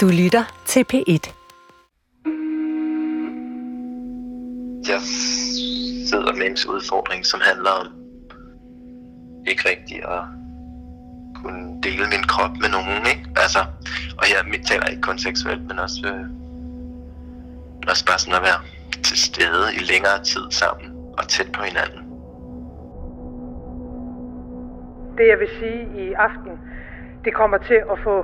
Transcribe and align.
Du 0.00 0.08
lytter 0.08 0.44
til 0.66 0.84
P1. 0.92 1.24
Jeg 4.92 5.00
sidder 6.10 6.32
med 6.38 6.46
en 6.46 6.56
udfordring, 6.74 7.26
som 7.26 7.40
handler 7.42 7.70
om 7.70 7.86
ikke 9.46 9.62
rigtig 9.70 9.96
at 9.96 10.22
kunne 11.40 11.82
dele 11.82 12.04
min 12.14 12.24
krop 12.32 12.54
med 12.62 12.68
nogen, 12.76 13.02
ikke? 13.12 13.24
Altså, 13.44 13.60
og 14.18 14.24
her 14.30 14.38
taler 14.68 14.84
jeg 14.84 14.90
ikke 14.90 15.06
kun 15.08 15.18
seksuelt, 15.18 15.64
men 15.68 15.78
også, 15.78 16.00
øh, 16.12 16.24
også 17.90 18.04
bare 18.08 18.18
sådan 18.18 18.38
at 18.40 18.44
være 18.48 18.60
til 19.08 19.18
stede 19.28 19.66
i 19.78 19.80
længere 19.92 20.18
tid 20.32 20.44
sammen 20.50 20.88
og 21.18 21.28
tæt 21.28 21.52
på 21.56 21.62
hinanden. 21.70 22.02
Det 25.18 25.26
jeg 25.32 25.38
vil 25.42 25.50
sige 25.60 25.80
i 26.04 26.12
aften, 26.12 26.52
det 27.24 27.32
kommer 27.34 27.58
til 27.58 27.80
at 27.92 27.98
få 28.04 28.14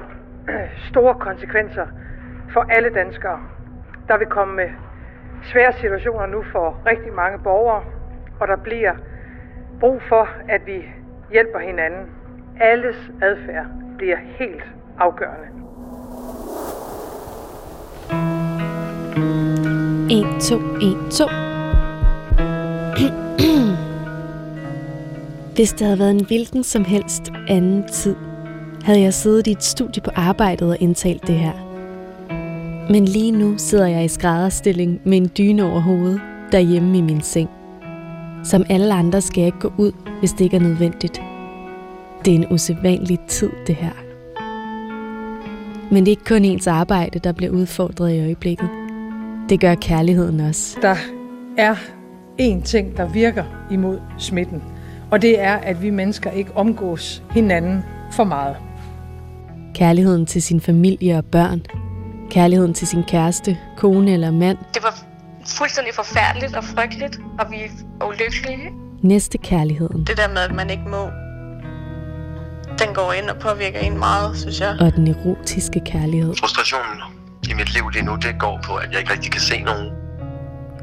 store 0.91 1.15
konsekvenser 1.15 1.86
for 2.53 2.61
alle 2.61 2.91
danskere. 2.91 3.41
Der 4.09 4.18
vil 4.18 4.27
komme 4.27 4.63
svære 5.43 5.73
situationer 5.73 6.27
nu 6.27 6.43
for 6.53 6.81
rigtig 6.87 7.13
mange 7.13 7.39
borgere, 7.39 7.82
og 8.41 8.49
der 8.49 8.57
bliver 8.57 8.93
brug 9.81 10.03
for, 10.09 10.29
at 10.49 10.67
vi 10.67 10.85
hjælper 11.32 11.59
hinanden. 11.59 12.11
Alles 12.61 12.96
adfærd 13.23 13.67
bliver 13.99 14.17
helt 14.39 14.64
afgørende. 14.99 15.46
1, 20.11 20.43
2, 20.43 20.57
1, 20.57 21.13
2. 21.13 21.25
Hvis 25.54 25.73
det 25.73 25.87
havde 25.87 25.99
været 25.99 26.11
en 26.11 26.26
hvilken 26.26 26.65
som 26.65 26.85
helst 26.85 27.32
anden 27.49 27.89
tid, 27.89 28.17
havde 28.86 29.00
jeg 29.00 29.14
siddet 29.14 29.46
i 29.46 29.50
et 29.50 29.64
studie 29.64 30.03
på 30.03 30.11
arbejdet 30.14 30.71
og 30.71 30.76
indtalt 30.81 31.26
det 31.26 31.35
her. 31.35 31.53
Men 32.91 33.05
lige 33.05 33.31
nu 33.31 33.59
sidder 33.59 33.87
jeg 33.87 34.05
i 34.05 34.09
skrædderstilling 34.09 35.01
med 35.05 35.17
en 35.17 35.31
dyne 35.39 35.65
over 35.65 35.81
hovedet 35.81 36.20
derhjemme 36.53 36.98
i 36.98 37.01
min 37.01 37.20
seng. 37.20 37.51
Som 38.45 38.64
alle 38.69 38.95
andre 38.95 39.20
skal 39.20 39.41
jeg 39.41 39.47
ikke 39.47 39.59
gå 39.59 39.73
ud, 39.77 39.92
hvis 40.19 40.33
det 40.33 40.41
ikke 40.41 40.57
er 40.57 40.61
nødvendigt. 40.61 41.23
Det 42.25 42.34
er 42.34 42.39
en 42.39 42.47
usædvanlig 42.51 43.19
tid, 43.29 43.51
det 43.67 43.75
her. 43.75 43.92
Men 45.91 46.07
det 46.07 46.09
er 46.09 46.12
ikke 46.12 46.25
kun 46.25 46.45
ens 46.45 46.67
arbejde, 46.67 47.19
der 47.19 47.33
bliver 47.33 47.53
udfordret 47.53 48.14
i 48.14 48.20
øjeblikket. 48.20 48.69
Det 49.48 49.61
gør 49.61 49.75
kærligheden 49.75 50.41
også. 50.41 50.79
Der 50.83 50.97
er 51.59 51.75
én 52.41 52.62
ting, 52.62 52.97
der 52.97 53.09
virker 53.09 53.45
imod 53.70 53.98
smitten, 54.19 54.62
og 55.11 55.23
det 55.23 55.41
er, 55.41 55.55
at 55.55 55.83
vi 55.83 55.91
mennesker 55.91 56.31
ikke 56.31 56.51
omgås 56.55 57.23
hinanden 57.31 57.84
for 58.12 58.25
meget. 58.25 58.57
Kærligheden 59.77 60.27
til 60.27 60.43
sin 60.43 60.61
familie 60.61 61.19
og 61.19 61.25
børn. 61.25 61.63
Kærligheden 62.31 62.75
til 62.75 62.87
sin 62.87 63.05
kæreste, 63.05 63.59
kone 63.77 64.13
eller 64.13 64.31
mand. 64.31 64.59
Det 64.75 64.83
var 64.83 64.99
fuldstændig 65.47 65.95
forfærdeligt 65.95 66.57
og 66.57 66.65
frygteligt, 66.65 67.21
og 67.39 67.47
vi 67.51 67.57
er 68.01 68.07
ulykkelige. 68.07 68.71
Næste 69.03 69.39
kærligheden. 69.39 70.05
Det 70.05 70.17
der 70.17 70.29
med, 70.29 70.39
at 70.39 70.55
man 70.55 70.71
ikke 70.71 70.83
må, 70.89 71.05
den 72.79 72.95
går 72.95 73.13
ind 73.13 73.31
og 73.31 73.37
påvirker 73.41 73.79
en 73.79 73.99
meget, 73.99 74.37
synes 74.39 74.61
jeg. 74.61 74.77
Og 74.81 74.97
den 74.97 75.09
erotiske 75.09 75.81
kærlighed. 75.81 76.35
Frustrationen 76.41 76.99
i 77.51 77.55
mit 77.55 77.75
liv 77.75 77.89
lige 77.89 78.05
nu, 78.05 78.15
det 78.15 78.35
går 78.39 78.61
på, 78.65 78.75
at 78.75 78.89
jeg 78.91 79.01
ikke 79.01 79.13
rigtig 79.13 79.33
kan 79.33 79.41
se 79.41 79.61
nogen. 79.63 79.91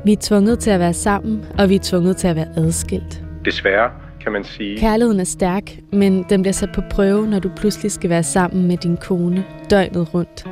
Vi 0.06 0.14
er 0.14 0.18
tvunget 0.22 0.60
til 0.60 0.70
at 0.70 0.80
være 0.80 0.94
sammen, 0.94 1.46
og 1.60 1.70
vi 1.70 1.76
er 1.76 1.84
tvunget 1.84 2.18
til 2.18 2.28
at 2.28 2.36
være 2.36 2.50
adskilt. 2.58 3.24
Desværre 3.46 4.03
kan 4.24 4.32
man 4.32 4.44
sige. 4.44 4.80
Kærligheden 4.80 5.20
er 5.20 5.24
stærk, 5.24 5.78
men 5.92 6.26
den 6.30 6.42
bliver 6.42 6.54
sat 6.54 6.70
på 6.76 6.82
prøve, 6.90 7.28
når 7.28 7.40
du 7.40 7.50
pludselig 7.56 7.92
skal 7.92 8.10
være 8.10 8.24
sammen 8.24 8.68
med 8.68 8.78
din 8.78 8.98
kone 8.98 9.46
døgnet 9.70 10.14
rundt. 10.14 10.46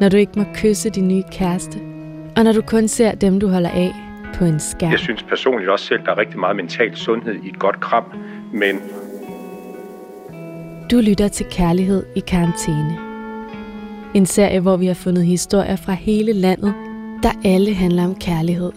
Når 0.00 0.08
du 0.08 0.16
ikke 0.16 0.32
må 0.36 0.44
kysse 0.54 0.90
din 0.90 1.08
nye 1.08 1.22
kæreste. 1.32 1.78
Og 2.36 2.44
når 2.44 2.52
du 2.52 2.62
kun 2.62 2.88
ser 2.88 3.14
dem, 3.14 3.40
du 3.40 3.48
holder 3.48 3.70
af 3.70 3.92
på 4.34 4.44
en 4.44 4.60
skærm. 4.60 4.90
Jeg 4.90 4.98
synes 4.98 5.22
personligt 5.22 5.70
også 5.70 5.84
selv, 5.84 6.00
der 6.04 6.10
er 6.10 6.18
rigtig 6.18 6.38
meget 6.38 6.56
mental 6.56 6.96
sundhed 6.96 7.34
i 7.34 7.48
et 7.48 7.58
godt 7.58 7.80
kram, 7.80 8.04
men... 8.52 8.80
Du 10.90 10.96
lytter 10.96 11.28
til 11.28 11.46
Kærlighed 11.50 12.06
i 12.16 12.20
karantæne. 12.20 12.96
En 14.14 14.26
serie, 14.26 14.60
hvor 14.60 14.76
vi 14.76 14.86
har 14.86 14.94
fundet 14.94 15.24
historier 15.24 15.76
fra 15.76 15.92
hele 15.92 16.32
landet, 16.32 16.74
der 17.22 17.30
alle 17.44 17.74
handler 17.74 18.04
om 18.04 18.14
kærlighed. 18.14 18.72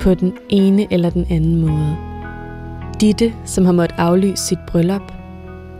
På 0.00 0.14
den 0.14 0.32
ene 0.48 0.86
eller 0.90 1.10
den 1.10 1.26
anden 1.30 1.60
måde. 1.60 2.11
Ditte, 3.00 3.32
som 3.44 3.64
har 3.64 3.72
måttet 3.72 3.98
aflyse 3.98 4.46
sit 4.46 4.58
bryllup. 4.68 5.12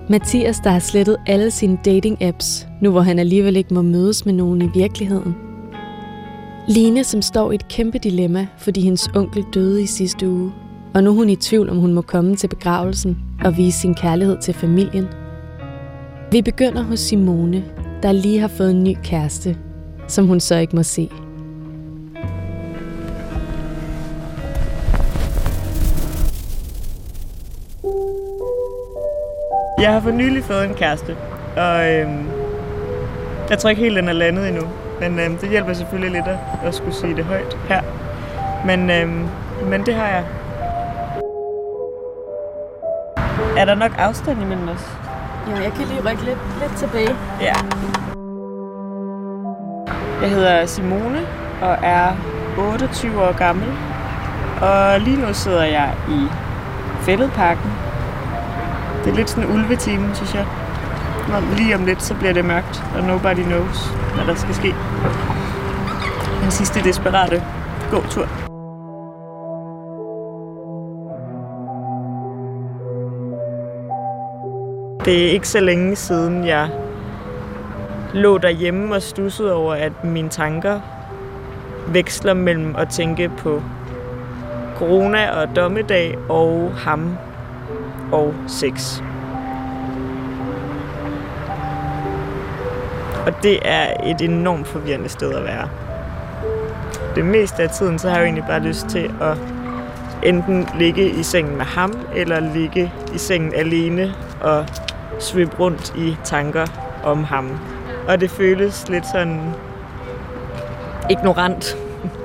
Mathias, 0.08 0.60
der 0.60 0.70
har 0.70 0.78
slettet 0.78 1.16
alle 1.26 1.50
sine 1.50 1.78
dating-apps, 1.86 2.66
nu 2.80 2.90
hvor 2.90 3.00
han 3.00 3.18
alligevel 3.18 3.56
ikke 3.56 3.74
må 3.74 3.82
mødes 3.82 4.26
med 4.26 4.32
nogen 4.32 4.62
i 4.62 4.68
virkeligheden. 4.74 5.34
Line, 6.68 7.04
som 7.04 7.22
står 7.22 7.52
i 7.52 7.54
et 7.54 7.68
kæmpe 7.68 7.98
dilemma, 7.98 8.46
fordi 8.58 8.80
hendes 8.80 9.10
onkel 9.14 9.44
døde 9.54 9.82
i 9.82 9.86
sidste 9.86 10.28
uge, 10.28 10.52
og 10.94 11.04
nu 11.04 11.10
er 11.10 11.14
hun 11.14 11.28
i 11.28 11.36
tvivl, 11.36 11.70
om 11.70 11.78
hun 11.78 11.92
må 11.92 12.02
komme 12.02 12.36
til 12.36 12.48
begravelsen 12.48 13.18
og 13.44 13.56
vise 13.56 13.78
sin 13.78 13.94
kærlighed 13.94 14.38
til 14.40 14.54
familien. 14.54 15.06
Vi 16.32 16.42
begynder 16.42 16.82
hos 16.82 17.00
Simone, 17.00 17.64
der 18.02 18.12
lige 18.12 18.40
har 18.40 18.48
fået 18.48 18.70
en 18.70 18.84
ny 18.84 18.96
kæreste, 19.02 19.56
som 20.08 20.26
hun 20.26 20.40
så 20.40 20.56
ikke 20.56 20.76
må 20.76 20.82
se. 20.82 21.08
Jeg 29.82 29.92
har 29.92 30.00
for 30.00 30.10
nylig 30.10 30.44
fået 30.44 30.64
en 30.64 30.74
kæreste, 30.74 31.16
og 31.56 31.90
øhm, 31.92 32.26
jeg 33.50 33.58
tror 33.58 33.70
ikke 33.70 33.82
helt, 33.82 33.96
den 33.96 34.08
er 34.08 34.12
landet 34.12 34.48
endnu. 34.48 34.62
Men 35.00 35.18
øhm, 35.18 35.36
det 35.36 35.48
hjælper 35.48 35.72
selvfølgelig 35.72 36.12
lidt 36.12 36.28
at, 36.28 36.36
at 36.64 36.74
skulle 36.74 36.94
sige 36.94 37.16
det 37.16 37.24
højt 37.24 37.56
her. 37.68 37.82
Men, 38.66 38.90
øhm, 38.90 39.28
men 39.66 39.86
det 39.86 39.94
har 39.94 40.08
jeg. 40.08 40.24
Er 43.56 43.64
der 43.64 43.74
nok 43.74 43.92
afstand 43.98 44.42
imellem 44.42 44.68
os? 44.68 44.98
Ja, 45.48 45.62
jeg 45.62 45.72
kan 45.72 45.86
lige 45.86 46.10
rykke 46.10 46.24
lidt, 46.24 46.38
lidt 46.60 46.76
tilbage. 46.76 47.16
Ja. 47.40 47.54
Jeg 50.22 50.30
hedder 50.30 50.66
Simone 50.66 51.20
og 51.62 51.76
er 51.82 52.08
28 52.58 53.22
år 53.22 53.38
gammel. 53.38 53.66
Og 54.60 55.00
lige 55.00 55.16
nu 55.16 55.34
sidder 55.34 55.64
jeg 55.64 55.94
i 56.08 56.26
Fælledparken. 57.00 57.91
Det 59.04 59.10
er 59.10 59.16
lidt 59.16 59.30
sådan 59.30 59.50
en 59.50 59.54
ulvetime, 59.54 60.14
synes 60.14 60.34
jeg. 60.34 60.46
Når 61.28 61.56
lige 61.56 61.74
om 61.74 61.86
lidt, 61.86 62.02
så 62.02 62.14
bliver 62.14 62.32
det 62.32 62.44
mørkt, 62.44 62.84
og 62.96 63.04
nobody 63.04 63.42
knows, 63.42 63.86
hvad 64.14 64.26
der 64.26 64.34
skal 64.34 64.54
ske. 64.54 64.74
Den 66.42 66.50
sidste 66.50 66.80
desperate 66.80 67.42
gåtur. 67.90 68.28
Det 75.04 75.26
er 75.26 75.30
ikke 75.30 75.48
så 75.48 75.60
længe 75.60 75.96
siden, 75.96 76.46
jeg 76.46 76.68
lå 78.14 78.38
derhjemme 78.38 78.94
og 78.94 79.02
stussede 79.02 79.54
over, 79.54 79.74
at 79.74 80.04
mine 80.04 80.28
tanker 80.28 80.80
veksler 81.88 82.34
mellem 82.34 82.76
at 82.76 82.88
tænke 82.88 83.28
på 83.28 83.62
corona 84.76 85.30
og 85.30 85.56
dommedag 85.56 86.18
og 86.28 86.72
ham 86.76 87.16
og 88.12 88.34
6. 88.48 89.02
Og 93.26 93.42
det 93.42 93.58
er 93.64 94.10
et 94.10 94.20
enormt 94.20 94.66
forvirrende 94.66 95.08
sted 95.08 95.34
at 95.34 95.44
være. 95.44 95.68
Det 97.14 97.24
meste 97.24 97.62
af 97.62 97.70
tiden, 97.70 97.98
så 97.98 98.08
har 98.08 98.16
jeg 98.16 98.22
jo 98.22 98.24
egentlig 98.24 98.44
bare 98.48 98.60
lyst 98.60 98.86
til 98.86 99.10
at 99.20 99.38
enten 100.22 100.68
ligge 100.78 101.10
i 101.10 101.22
sengen 101.22 101.56
med 101.56 101.64
ham, 101.64 101.92
eller 102.14 102.40
ligge 102.40 102.92
i 103.14 103.18
sengen 103.18 103.54
alene 103.54 104.14
og 104.40 104.66
svømme 105.18 105.52
rundt 105.58 105.94
i 105.96 106.16
tanker 106.24 106.66
om 107.04 107.24
ham. 107.24 107.58
Og 108.08 108.20
det 108.20 108.30
føles 108.30 108.88
lidt 108.88 109.06
sådan 109.06 109.40
ignorant. 111.10 111.76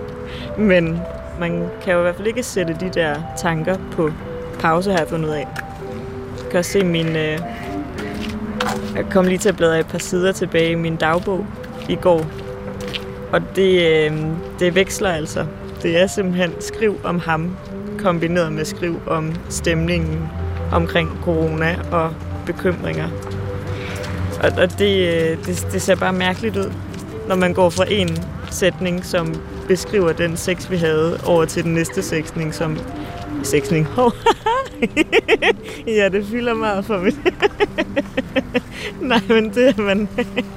Men 0.58 1.00
man 1.40 1.70
kan 1.82 1.94
jo 1.94 2.00
i 2.00 2.02
hvert 2.02 2.16
fald 2.16 2.28
ikke 2.28 2.44
sætte 2.44 2.78
de 2.80 2.90
der 2.90 3.16
tanker 3.38 3.78
på 3.92 4.12
pause, 4.60 4.92
har 4.92 4.98
jeg 4.98 5.08
fundet 5.08 5.30
ud 5.30 5.34
af. 5.34 5.48
Kan 6.58 6.60
også 6.60 6.72
se 6.72 6.84
min... 6.84 7.08
Øh... 7.08 7.40
Jeg 8.96 9.06
kom 9.12 9.26
lige 9.26 9.38
til 9.38 9.50
at 9.50 9.58
bladre 9.58 9.80
et 9.80 9.88
par 9.88 9.98
sider 9.98 10.32
tilbage 10.32 10.72
i 10.72 10.76
min 10.76 10.96
dagbog 10.96 11.46
i 11.90 11.96
går. 11.96 12.26
Og 13.32 13.42
det, 13.56 13.88
øh... 13.88 14.18
det 14.60 14.76
veksler 14.76 15.10
altså. 15.10 15.46
Det 15.84 15.98
er 15.98 16.08
simpelthen 16.08 16.52
skriv 16.60 17.00
om 17.04 17.20
ham, 17.20 17.58
kombineret 18.00 18.52
med 18.52 18.66
skriv 18.66 19.02
om 19.08 19.36
stemningen 19.50 20.30
omkring 20.72 21.10
corona 21.24 21.76
og 21.92 22.14
bekymringer. 22.46 23.08
Og, 24.44 24.52
og 24.58 24.80
det, 24.80 25.08
øh, 25.08 25.46
det, 25.46 25.68
det 25.72 25.82
ser 25.82 25.96
bare 25.96 26.14
mærkeligt 26.14 26.58
ud, 26.58 26.72
når 27.28 27.36
man 27.36 27.54
går 27.54 27.70
fra 27.70 27.86
en 27.90 28.18
sætning, 28.52 29.06
som 29.06 29.36
beskriver 29.68 30.12
den 30.12 30.38
sex, 30.38 30.72
vi 30.72 30.78
havde, 30.78 31.20
over 31.26 31.46
til 31.46 31.64
den 31.64 31.74
næste 31.74 32.02
sætning, 32.02 32.54
som... 32.54 32.78
Sætning? 33.44 33.88
ja, 35.98 36.10
det 36.10 36.26
fylder 36.26 36.54
meget 36.54 36.86
for 36.86 36.98
mig. 36.98 37.14
Nej, 39.10 39.22
men 39.28 39.54
det 39.54 39.70
er, 39.70 39.82
man, 39.82 40.10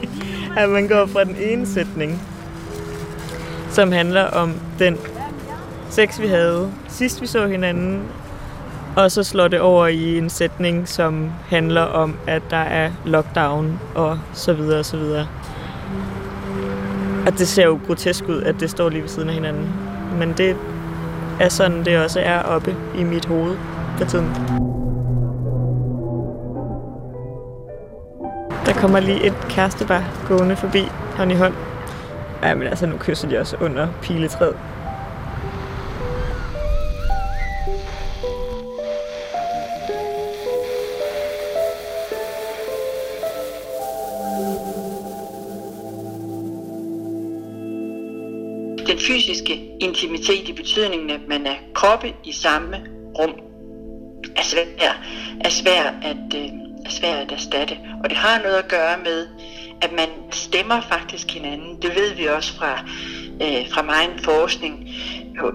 at 0.58 0.68
man 0.68 0.88
går 0.88 1.06
fra 1.06 1.24
den 1.24 1.36
ene 1.40 1.66
sætning, 1.66 2.22
som 3.70 3.92
handler 3.92 4.24
om 4.24 4.54
den 4.78 4.98
sex, 5.90 6.20
vi 6.20 6.26
havde 6.26 6.72
sidst 6.88 7.20
vi 7.20 7.26
så 7.26 7.46
hinanden, 7.46 8.02
og 8.96 9.10
så 9.10 9.22
slår 9.22 9.48
det 9.48 9.60
over 9.60 9.86
i 9.86 10.18
en 10.18 10.30
sætning, 10.30 10.88
som 10.88 11.30
handler 11.48 11.82
om, 11.82 12.16
at 12.26 12.42
der 12.50 12.56
er 12.56 12.90
lockdown 13.04 13.80
og 13.94 14.18
så 14.32 14.52
videre 14.52 14.78
og 14.78 14.84
så 14.84 14.96
videre. 14.96 15.28
Og 17.26 17.38
det 17.38 17.48
ser 17.48 17.64
jo 17.64 17.80
grotesk 17.86 18.28
ud, 18.28 18.42
at 18.42 18.60
det 18.60 18.70
står 18.70 18.88
lige 18.88 19.02
ved 19.02 19.08
siden 19.08 19.28
af 19.28 19.34
hinanden. 19.34 19.68
Men 20.18 20.34
det 20.36 20.56
er 21.40 21.48
sådan, 21.48 21.84
det 21.84 21.98
også 21.98 22.20
er 22.20 22.42
oppe 22.42 22.76
i 22.98 23.02
mit 23.02 23.24
hoved 23.24 23.56
for 24.00 24.06
tiden. 24.06 24.26
Der 28.66 28.72
kommer 28.80 29.00
lige 29.00 29.26
et 29.26 29.34
kærestepar 29.48 30.26
gående 30.28 30.56
forbi 30.56 30.82
hånd 31.16 31.32
i 31.32 31.34
hånd. 31.34 31.54
Ja, 32.42 32.54
men 32.54 32.66
altså, 32.66 32.86
nu 32.86 32.96
kysser 32.98 33.28
de 33.28 33.38
også 33.38 33.56
under 33.56 33.88
piletræet. 34.02 34.56
Den 48.86 48.98
fysiske 48.98 49.76
intimitet 49.80 50.48
i 50.48 50.52
betydningen, 50.52 51.10
at 51.10 51.20
man 51.28 51.46
er 51.46 51.54
kroppe 51.74 52.12
i 52.24 52.32
samme 52.32 52.76
rum, 53.18 53.49
er 54.36 54.42
svær, 54.42 55.02
er 55.40 55.48
svær 55.48 55.82
at, 56.02 56.34
øh, 56.34 56.48
er 56.86 56.90
svær 56.90 57.14
at 57.14 57.32
erstatte. 57.32 57.78
Og 58.04 58.10
det 58.10 58.18
har 58.18 58.42
noget 58.42 58.56
at 58.56 58.68
gøre 58.68 58.98
med, 59.04 59.26
at 59.82 59.92
man 59.92 60.08
stemmer 60.30 60.80
faktisk 60.80 61.30
hinanden. 61.30 61.82
Det 61.82 61.90
ved 61.94 62.14
vi 62.14 62.26
også 62.26 62.54
fra, 62.54 62.84
øh, 63.42 63.70
fra 63.72 63.82
min 63.82 64.18
forskning. 64.24 64.88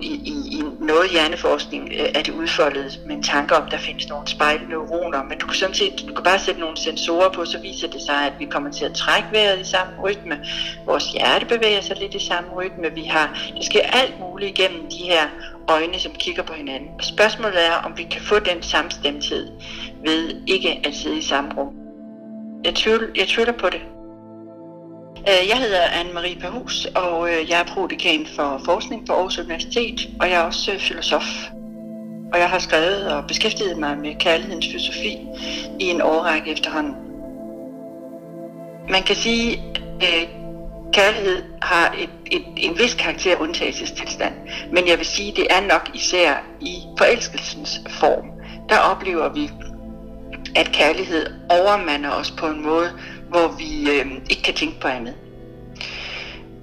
I, 0.01 0.07
i, 0.07 0.57
I 0.57 0.63
noget 0.80 1.10
hjerneforskning 1.12 1.89
øh, 1.94 2.06
er 2.16 2.22
det 2.22 2.33
udfoldet 2.33 3.00
med 3.06 3.16
en 3.16 3.24
tanke 3.24 3.56
om, 3.56 3.63
at 3.63 3.72
der 3.72 3.77
findes 3.77 4.10
nogle 4.10 4.27
spejlneuroner, 4.27 5.24
men 5.24 5.38
du 5.38 5.45
kan 5.45 5.56
sådan 5.56 5.75
set, 5.75 6.06
du 6.07 6.13
kan 6.13 6.24
bare 6.24 6.39
sætte 6.39 6.60
nogle 6.60 6.77
sensorer 6.77 7.30
på, 7.30 7.45
så 7.45 7.60
viser 7.60 7.88
det 7.88 8.01
sig, 8.01 8.16
at 8.16 8.33
vi 8.39 8.45
kommer 8.45 8.72
til 8.72 8.86
at 8.86 8.94
trække 8.94 9.27
vejret 9.31 9.60
i 9.60 9.63
samme 9.63 9.94
rytme. 10.04 10.39
Vores 10.86 11.12
hjerte 11.12 11.45
bevæger 11.45 11.81
sig 11.81 11.98
lidt 11.98 12.13
i 12.13 12.25
samme 12.25 12.50
rytme. 12.56 12.94
Vi 12.94 13.04
har, 13.04 13.51
det 13.57 13.66
sker 13.66 13.81
alt 13.81 14.19
muligt 14.19 14.60
igennem 14.60 14.89
de 14.89 15.04
her 15.04 15.27
øjne, 15.68 16.00
som 16.00 16.12
kigger 16.12 16.44
på 16.44 16.54
hinanden. 16.54 16.88
Spørgsmålet 17.01 17.68
er, 17.68 17.74
om 17.74 17.98
vi 17.98 18.04
kan 18.04 18.22
få 18.22 18.39
den 18.39 18.63
samstemthed 18.63 19.51
ved 20.06 20.42
ikke 20.48 20.81
at 20.83 20.95
sidde 20.95 21.18
i 21.18 21.22
samme 21.22 21.50
rum. 21.57 21.74
Jeg 22.66 22.75
tvivler, 22.75 23.07
jeg 23.16 23.27
tvivler 23.27 23.54
på 23.54 23.69
det. 23.69 23.95
Øh, 25.30 25.50
jeg 25.50 25.57
hedder 25.57 25.81
Anne-Marie 25.81 26.39
Perhus, 26.39 26.86
og 26.86 27.30
øh, 27.30 27.50
jeg 27.50 27.60
er 27.60 27.63
prodekan 27.63 28.27
for 28.36 28.62
forskning 28.66 29.07
på 29.07 29.13
Aarhus 29.13 29.38
Universitet, 29.38 30.10
og 30.19 30.30
jeg 30.30 30.36
er 30.36 30.44
også 30.44 30.72
øh, 30.72 30.80
filosof. 30.80 31.24
Og 32.33 32.39
jeg 32.39 32.50
har 32.50 32.60
skrevet 32.60 33.13
og 33.13 33.27
beskæftiget 33.27 33.77
mig 33.77 33.98
med 33.98 34.16
kærlighedens 34.19 34.68
filosofi 34.68 35.18
i 35.80 35.83
en 35.83 36.01
årrække 36.01 36.51
efterhånden. 36.51 36.95
Man 38.89 39.04
kan 39.04 39.16
sige, 39.16 39.63
at 40.01 40.27
kærlighed 40.94 41.44
har 41.62 41.95
et, 42.00 42.10
et, 42.31 42.44
en 42.57 42.80
vis 42.80 42.94
karakter 42.94 43.36
undtagelsestilstand, 43.38 44.33
men 44.72 44.88
jeg 44.88 44.98
vil 44.98 45.06
sige, 45.06 45.33
det 45.36 45.48
er 45.50 45.62
nok 45.62 45.89
især 45.94 46.44
i 46.62 46.75
forelskelsens 46.98 47.81
form. 47.89 48.25
Der 48.69 48.77
oplever 48.77 49.30
vi, 49.30 49.51
at 50.56 50.72
kærlighed 50.72 51.25
overmander 51.50 52.12
os 52.12 52.31
på 52.31 52.48
en 52.48 52.66
måde, 52.66 52.92
hvor 53.30 53.56
vi 53.57 53.89
øh, 53.89 54.12
ikke 54.30 54.44
kan 54.44 54.54
tænke 54.54 54.80
på 54.80 54.88
andet. 54.88 55.13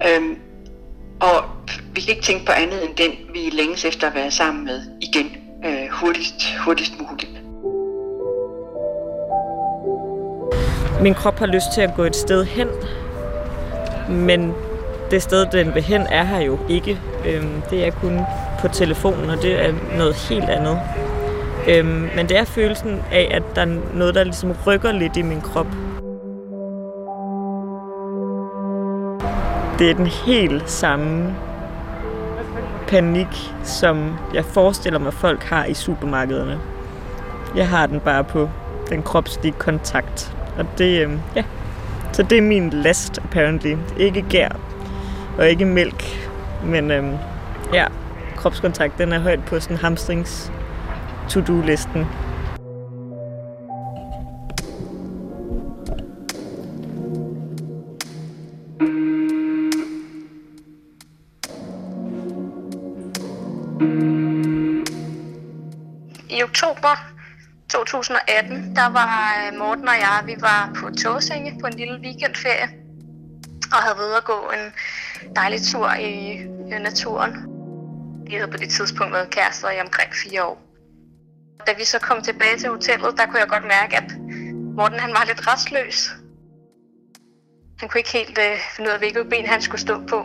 Øhm, 0.08 0.38
og 1.20 1.44
vi 1.94 2.00
kan 2.00 2.10
ikke 2.10 2.22
tænke 2.22 2.46
på 2.46 2.52
andet 2.52 2.84
end 2.84 2.96
den, 2.96 3.10
vi 3.32 3.38
længes 3.52 3.84
efter 3.84 4.06
at 4.06 4.14
være 4.14 4.30
sammen 4.30 4.64
med 4.64 4.80
igen, 5.00 5.26
øh, 5.64 5.88
hurtigst, 5.90 6.54
hurtigst 6.64 6.92
muligt. 7.00 7.30
Min 11.02 11.14
krop 11.14 11.38
har 11.38 11.46
lyst 11.46 11.66
til 11.74 11.80
at 11.80 11.94
gå 11.96 12.04
et 12.04 12.16
sted 12.16 12.44
hen, 12.44 12.68
men 14.08 14.54
det 15.10 15.22
sted, 15.22 15.46
den 15.52 15.74
vil 15.74 15.82
hen, 15.82 16.00
er 16.00 16.24
her 16.24 16.40
jo 16.40 16.58
ikke. 16.68 17.00
Øhm, 17.26 17.62
det 17.70 17.86
er 17.86 17.90
kun 17.90 18.20
på 18.60 18.68
telefonen, 18.68 19.30
og 19.30 19.42
det 19.42 19.66
er 19.66 19.74
noget 19.96 20.14
helt 20.14 20.50
andet. 20.50 20.80
Øhm, 21.68 22.08
men 22.16 22.28
det 22.28 22.36
er 22.36 22.44
følelsen 22.44 23.02
af, 23.12 23.28
at 23.30 23.42
der 23.54 23.62
er 23.62 23.78
noget, 23.94 24.14
der 24.14 24.24
ligesom 24.24 24.54
rykker 24.66 24.92
lidt 24.92 25.16
i 25.16 25.22
min 25.22 25.40
krop. 25.40 25.66
Det 29.82 29.90
er 29.90 29.94
den 29.94 30.06
helt 30.06 30.70
samme 30.70 31.34
panik, 32.88 33.52
som 33.62 34.14
jeg 34.34 34.44
forestiller 34.44 34.98
mig, 34.98 35.12
folk 35.12 35.42
har 35.42 35.64
i 35.64 35.74
supermarkederne. 35.74 36.60
Jeg 37.56 37.68
har 37.68 37.86
den 37.86 38.00
bare 38.00 38.24
på 38.24 38.48
den 38.90 39.02
kropslige 39.02 39.52
kontakt. 39.52 40.36
Og 40.58 40.66
det, 40.78 41.06
øh, 41.06 41.12
ja. 41.36 41.44
Så 42.12 42.22
det 42.22 42.38
er 42.38 42.42
min 42.42 42.70
last, 42.70 43.18
apparently. 43.18 43.76
Ikke 43.96 44.24
gær 44.30 44.48
og 45.38 45.48
ikke 45.48 45.64
mælk, 45.64 46.04
men 46.64 46.90
øh, 46.90 47.04
ja, 47.72 47.86
kropskontakt, 48.36 48.98
den 48.98 49.12
er 49.12 49.18
højt 49.18 49.44
på 49.44 49.60
sådan 49.60 49.76
hamstrings 49.76 50.52
to-do-listen. 51.28 52.06
Oktober 66.62 66.96
2018, 67.68 68.76
der 68.76 68.88
var 68.88 69.46
øh, 69.46 69.58
Morten 69.58 69.88
og 69.88 69.94
jeg, 69.94 70.22
vi 70.26 70.34
var 70.40 70.70
på 70.76 70.90
Tåsinge 70.90 71.58
på 71.60 71.66
en 71.66 71.74
lille 71.74 72.00
weekendferie, 72.00 72.68
og 73.72 73.78
havde 73.78 73.98
været 73.98 74.16
at 74.16 74.24
gå 74.24 74.50
en 74.56 74.72
dejlig 75.36 75.62
tur 75.62 75.92
i 75.92 76.38
øh, 76.72 76.80
naturen. 76.80 77.32
Vi 78.26 78.34
havde 78.34 78.50
på 78.50 78.56
det 78.56 78.70
tidspunkt 78.70 79.12
været 79.12 79.30
kærester 79.30 79.70
i 79.70 79.80
omkring 79.80 80.10
fire 80.24 80.44
år. 80.44 80.62
Da 81.66 81.72
vi 81.72 81.84
så 81.84 81.98
kom 81.98 82.22
tilbage 82.22 82.58
til 82.58 82.68
hotellet, 82.68 83.18
der 83.18 83.26
kunne 83.26 83.40
jeg 83.40 83.48
godt 83.48 83.66
mærke, 83.66 83.96
at 83.96 84.10
Morten 84.76 85.00
han 85.00 85.10
var 85.10 85.24
lidt 85.26 85.46
restløs. 85.48 86.10
Han 87.80 87.88
kunne 87.88 88.00
ikke 88.00 88.12
helt 88.12 88.38
øh, 88.38 88.56
finde 88.76 88.88
ud 88.88 88.92
af, 88.92 88.98
hvilket 88.98 89.28
ben 89.30 89.46
han 89.46 89.62
skulle 89.62 89.80
stå 89.80 90.06
på. 90.06 90.18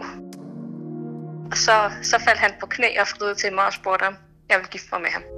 Og 1.52 1.58
så, 1.58 1.92
så 2.02 2.20
faldt 2.26 2.40
han 2.40 2.54
på 2.60 2.66
knæ 2.66 2.88
og 3.02 3.08
friede 3.08 3.36
til 3.36 3.54
mig 3.54 3.66
og 3.66 3.74
spurgte 3.74 4.04
om 4.04 4.16
jeg 4.50 4.58
ville 4.58 4.70
gifte 4.70 4.90
mig 4.92 5.02
med 5.02 5.10
ham. 5.10 5.37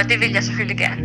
Og 0.00 0.08
det 0.08 0.20
vil 0.20 0.32
jeg 0.32 0.42
selvfølgelig 0.44 0.78
gerne. 0.78 1.02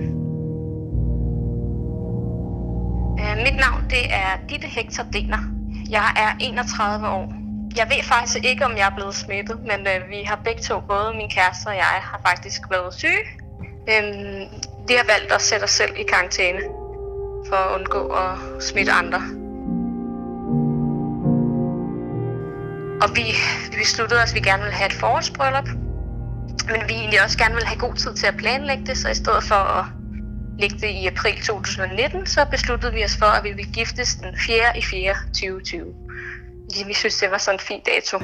Øh, 3.22 3.38
mit 3.38 3.58
navn 3.66 3.82
det 3.90 4.14
er 4.14 4.30
Ditte 4.50 4.68
Hector 4.68 5.04
Dener. 5.14 5.44
Jeg 5.90 6.08
er 6.16 6.32
31 6.40 7.08
år. 7.08 7.34
Jeg 7.78 7.88
ved 7.90 8.04
faktisk 8.04 8.46
ikke, 8.46 8.66
om 8.66 8.78
jeg 8.78 8.88
er 8.92 8.96
blevet 8.96 9.16
smittet, 9.16 9.60
men 9.60 9.80
øh, 9.88 10.10
vi 10.10 10.24
har 10.26 10.40
begge 10.44 10.62
to, 10.62 10.80
både 10.80 11.14
min 11.18 11.30
kæreste 11.30 11.68
og 11.68 11.76
jeg, 11.76 12.00
har 12.02 12.22
faktisk 12.28 12.62
været 12.72 12.94
syge. 12.94 13.24
Øhm, 13.92 14.44
vi 14.88 14.94
har 14.94 15.06
valgt 15.14 15.32
at 15.32 15.42
sætte 15.42 15.64
os 15.64 15.72
selv 15.72 15.92
i 15.98 16.04
karantæne 16.04 16.60
for 17.50 17.56
at 17.56 17.80
undgå 17.80 18.08
at 18.08 18.64
smitte 18.64 18.92
andre. 18.92 19.22
Og 23.02 23.16
vi, 23.16 23.26
vi 23.72 23.78
besluttede 23.78 24.22
os, 24.24 24.30
at 24.30 24.36
vi 24.36 24.40
gerne 24.40 24.64
ville 24.64 24.76
have 24.76 24.88
et 24.88 24.94
forårsbryllup. 24.94 25.85
Men 26.72 26.82
vi 26.88 26.94
egentlig 26.94 27.24
også 27.24 27.38
gerne 27.38 27.54
ville 27.54 27.68
have 27.68 27.80
god 27.80 27.96
tid 27.96 28.14
til 28.14 28.28
at 28.28 28.38
planlægge 28.38 28.86
det, 28.86 28.98
så 28.98 29.10
i 29.10 29.14
stedet 29.14 29.44
for 29.44 29.56
at 29.56 29.86
lægge 30.60 30.76
det 30.76 30.90
i 30.90 31.08
april 31.08 31.42
2019, 31.44 32.26
så 32.26 32.46
besluttede 32.52 32.94
vi 32.94 33.04
os 33.04 33.18
for, 33.18 33.26
at 33.26 33.44
vi 33.44 33.50
ville 33.50 33.72
giftes 33.72 34.16
den 34.16 34.38
4. 34.38 34.78
i 34.78 34.82
4. 34.82 35.16
2020. 35.28 35.94
Fordi 36.66 36.88
vi 36.88 36.94
synes, 36.94 37.18
det 37.18 37.32
var 37.32 37.38
sådan 37.38 37.56
en 37.56 37.60
fin 37.60 37.82
dato. 37.86 38.18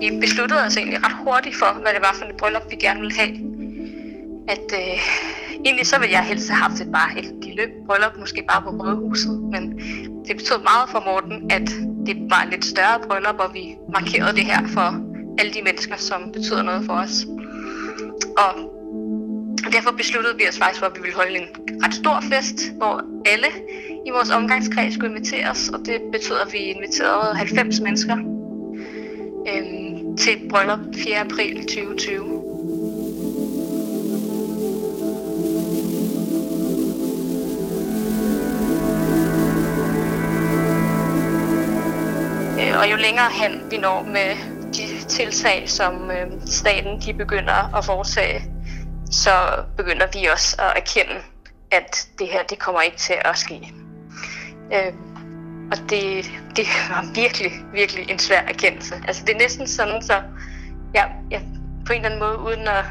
Vi 0.00 0.20
besluttede 0.20 0.64
os 0.66 0.76
egentlig 0.76 1.04
ret 1.04 1.16
hurtigt 1.24 1.56
for, 1.56 1.80
hvad 1.82 1.92
det 1.92 2.00
var 2.00 2.14
for 2.18 2.24
et 2.24 2.36
bryllup, 2.36 2.70
vi 2.70 2.76
gerne 2.76 3.00
ville 3.00 3.16
have. 3.16 3.34
At 4.48 4.68
øh, 4.72 4.98
egentlig 5.64 5.86
så 5.86 5.98
ville 5.98 6.12
jeg 6.12 6.24
helst 6.24 6.50
have 6.50 6.62
haft 6.62 6.80
et 6.80 6.92
bare 6.92 7.18
et 7.18 7.34
lille 7.42 7.62
bryllup, 7.86 8.16
måske 8.18 8.44
bare 8.48 8.62
på 8.62 8.70
Rådhuset, 8.70 9.40
men 9.40 9.78
det 10.26 10.36
betød 10.36 10.58
meget 10.58 10.88
for 10.88 11.02
Morten, 11.06 11.50
at 11.50 11.68
det 12.06 12.16
var 12.30 12.48
lidt 12.50 12.64
større 12.64 13.00
bryllup, 13.08 13.34
hvor 13.34 13.50
vi 13.52 13.76
markerede 13.92 14.36
det 14.36 14.44
her 14.44 14.66
for 14.68 14.88
alle 15.38 15.52
de 15.52 15.62
mennesker, 15.62 15.96
som 15.96 16.32
betyder 16.32 16.62
noget 16.62 16.86
for 16.86 16.92
os. 16.92 17.26
Og 18.38 19.72
derfor 19.72 19.90
besluttede 19.90 20.36
vi 20.36 20.48
os 20.48 20.58
faktisk 20.58 20.80
for, 20.80 20.86
at 20.86 20.96
vi 20.96 21.00
ville 21.02 21.16
holde 21.16 21.36
en 21.38 21.48
ret 21.84 21.94
stor 21.94 22.20
fest, 22.32 22.72
hvor 22.76 23.02
alle 23.26 23.46
i 24.06 24.10
vores 24.10 24.30
omgangskreds 24.30 24.94
skulle 24.94 25.10
inviteres, 25.16 25.68
og 25.68 25.78
det 25.86 26.00
betyder, 26.12 26.44
at 26.46 26.52
vi 26.52 26.58
inviterede 26.58 27.34
90 27.36 27.80
mennesker. 27.80 28.16
øhm, 29.48 30.16
til 30.16 30.48
bryllup 30.50 30.78
4. 30.94 31.18
april 31.18 31.56
2020. 31.62 32.47
og 42.78 42.90
jo 42.90 42.96
længere 42.96 43.30
hen 43.30 43.70
vi 43.70 43.76
når 43.76 44.02
med 44.02 44.36
de 44.72 45.04
tiltag, 45.08 45.70
som 45.70 46.10
øh, 46.10 46.26
staten 46.46 47.00
de 47.00 47.14
begynder 47.14 47.76
at 47.76 47.84
foretage, 47.84 48.44
så 49.10 49.30
begynder 49.76 50.06
vi 50.12 50.26
også 50.26 50.56
at 50.58 50.72
erkende, 50.76 51.22
at 51.70 52.08
det 52.18 52.28
her 52.28 52.42
det 52.42 52.58
kommer 52.58 52.80
ikke 52.80 52.96
til 52.96 53.16
at 53.24 53.38
ske. 53.38 53.72
Øh, 54.74 54.92
og 55.72 55.78
det, 55.90 56.30
det 56.56 56.66
var 56.90 57.14
virkelig, 57.14 57.52
virkelig 57.72 58.10
en 58.10 58.18
svær 58.18 58.40
erkendelse. 58.40 58.94
Altså 59.08 59.24
det 59.24 59.34
er 59.34 59.38
næsten 59.38 59.68
sådan, 59.68 60.02
så 60.02 60.22
jeg, 60.94 61.12
jeg 61.30 61.42
på 61.86 61.92
en 61.92 61.98
eller 61.98 62.06
anden 62.06 62.20
måde, 62.20 62.38
uden 62.38 62.68
at, 62.68 62.84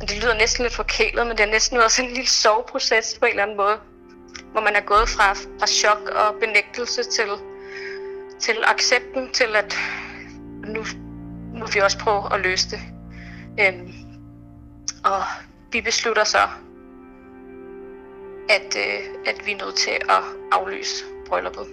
og 0.00 0.08
det 0.08 0.22
lyder 0.22 0.34
næsten 0.34 0.62
lidt 0.62 0.74
forkælet, 0.74 1.26
men 1.26 1.36
det 1.36 1.46
er 1.46 1.50
næsten 1.52 1.78
været 1.78 1.92
sådan 1.92 2.08
en 2.08 2.14
lille 2.14 2.30
soveproces 2.30 3.16
på 3.20 3.24
en 3.24 3.30
eller 3.30 3.42
anden 3.42 3.56
måde, 3.56 3.76
hvor 4.52 4.60
man 4.60 4.76
er 4.76 4.80
gået 4.80 5.08
fra, 5.08 5.32
fra 5.32 5.66
chok 5.66 6.00
og 6.08 6.34
benægtelse 6.40 7.02
til, 7.02 7.30
til 8.40 8.56
accepten, 8.66 9.30
til 9.32 9.56
at 9.56 9.76
nu, 10.66 10.84
nu 11.54 11.64
vil 11.64 11.74
vi 11.74 11.80
også 11.80 11.98
prøve 11.98 12.34
at 12.34 12.40
løse 12.40 12.70
det. 12.70 12.80
Øhm, 13.60 13.92
og 15.04 15.22
vi 15.72 15.80
beslutter 15.80 16.24
så, 16.24 16.48
at, 18.48 18.76
øh, 18.76 19.00
at 19.26 19.46
vi 19.46 19.52
er 19.52 19.64
nødt 19.64 19.74
til 19.74 19.90
at 19.90 20.22
aflyse 20.52 21.04
brylluppet. 21.28 21.66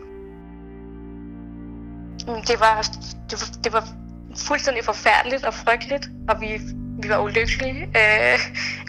Mm, 2.28 2.42
det 2.48 2.60
var, 2.60 2.82
det 3.30 3.38
var, 3.42 3.62
det 3.64 3.74
var 3.74 3.88
fuldstændig 4.38 4.86
forfærdeligt 4.86 5.46
og 5.46 5.54
frygteligt, 5.54 6.10
og 6.30 6.42
vi, 6.42 6.60
vi 7.02 7.10
var 7.10 7.20
ulykkelige. 7.20 7.84
Øh, 7.84 8.40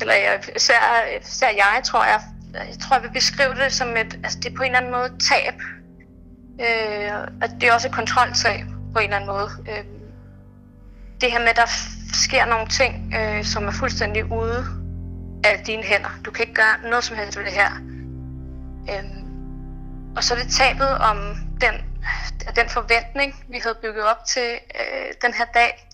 eller 0.00 0.14
jeg, 0.14 0.42
især, 0.56 0.80
især 1.22 1.48
jeg, 1.48 1.82
tror 1.84 2.04
jeg, 2.04 2.20
jeg 2.54 2.78
tror, 2.80 2.96
jeg 2.96 3.02
vil 3.02 3.12
beskrive 3.12 3.54
det 3.54 3.72
som 3.72 3.96
et, 3.96 4.20
altså 4.24 4.38
det 4.42 4.52
er 4.52 4.56
på 4.56 4.62
en 4.62 4.68
eller 4.68 4.78
anden 4.78 4.92
måde 4.92 5.08
tab. 5.08 5.54
Øh, 6.60 7.12
at 7.42 7.50
det 7.60 7.68
er 7.68 7.72
også 7.72 7.88
et 7.88 7.94
kontroltab 7.94 8.64
på 8.92 8.98
en 8.98 9.04
eller 9.04 9.16
anden 9.16 9.30
måde. 9.30 9.48
Øh, 9.68 9.84
det 11.20 11.32
her 11.32 11.38
med, 11.38 11.48
at 11.48 11.56
der 11.56 11.70
sker 12.12 12.46
nogle 12.46 12.68
ting, 12.68 13.14
øh, 13.14 13.44
som 13.44 13.64
er 13.64 13.72
fuldstændig 13.72 14.32
ude 14.32 14.66
af 15.44 15.62
dine 15.66 15.82
hænder. 15.82 16.10
Du 16.24 16.30
kan 16.30 16.42
ikke 16.42 16.54
gøre 16.54 16.90
noget 16.90 17.04
som 17.04 17.16
helst 17.16 17.38
ved 17.38 17.44
det 17.44 17.52
her. 17.52 17.70
Øh, 18.90 19.04
og 20.16 20.24
så 20.24 20.34
er 20.34 20.38
det 20.38 20.50
tabet 20.50 20.98
om 20.98 21.18
den 21.60 21.74
den 22.56 22.68
forventning, 22.68 23.44
vi 23.48 23.58
havde 23.62 23.78
bygget 23.82 24.04
op 24.04 24.24
til 24.28 24.58
øh, 24.80 25.12
den 25.22 25.34
her 25.34 25.44
dag, 25.54 25.88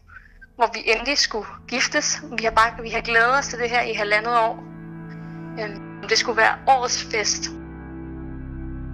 hvor 0.56 0.70
vi 0.74 0.80
endelig 0.86 1.18
skulle 1.18 1.46
giftes. 1.68 2.22
Vi 2.38 2.44
har, 2.44 2.50
bare, 2.50 2.82
vi 2.82 2.90
har 2.90 3.00
glædet 3.00 3.38
os 3.38 3.48
til 3.48 3.58
det 3.58 3.70
her 3.70 3.82
i 3.82 3.92
halvandet 3.92 4.38
år. 4.38 4.64
Øh, 5.60 5.70
det 6.08 6.18
skulle 6.18 6.36
være 6.36 6.54
årets 6.66 7.06
fest. 7.10 7.42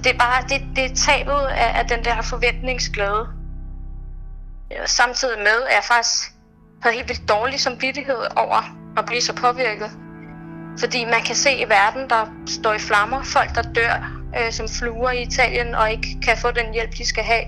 Det 0.04 0.12
er 0.14 0.18
bare 0.18 0.42
det, 0.48 0.76
det 0.76 0.84
er 0.84 0.94
tabet 0.94 1.46
af, 1.46 1.78
af 1.78 1.86
den 1.88 2.04
der 2.04 2.22
forventningsglæde. 2.22 3.20
Og 4.70 4.76
øh, 4.80 4.88
samtidig 4.88 5.38
med, 5.38 5.62
at 5.68 5.74
jeg 5.74 5.84
faktisk 5.84 6.32
havde 6.82 6.96
helt 6.96 7.08
vildt 7.08 7.28
dårlig 7.28 7.60
samvittighed 7.60 8.36
over 8.36 8.76
at 8.98 9.06
blive 9.06 9.20
så 9.20 9.32
påvirket. 9.32 9.90
Fordi 10.80 11.04
man 11.04 11.22
kan 11.26 11.34
se 11.34 11.52
i 11.52 11.68
verden, 11.68 12.10
der 12.10 12.26
står 12.46 12.72
i 12.72 12.78
flammer, 12.78 13.22
folk 13.22 13.54
der 13.54 13.62
dør, 13.62 14.22
øh, 14.38 14.52
som 14.52 14.68
fluer 14.68 15.10
i 15.10 15.22
Italien 15.22 15.74
og 15.74 15.90
ikke 15.90 16.08
kan 16.22 16.36
få 16.38 16.50
den 16.50 16.72
hjælp, 16.72 16.90
de 16.98 17.06
skal 17.06 17.24
have. 17.24 17.44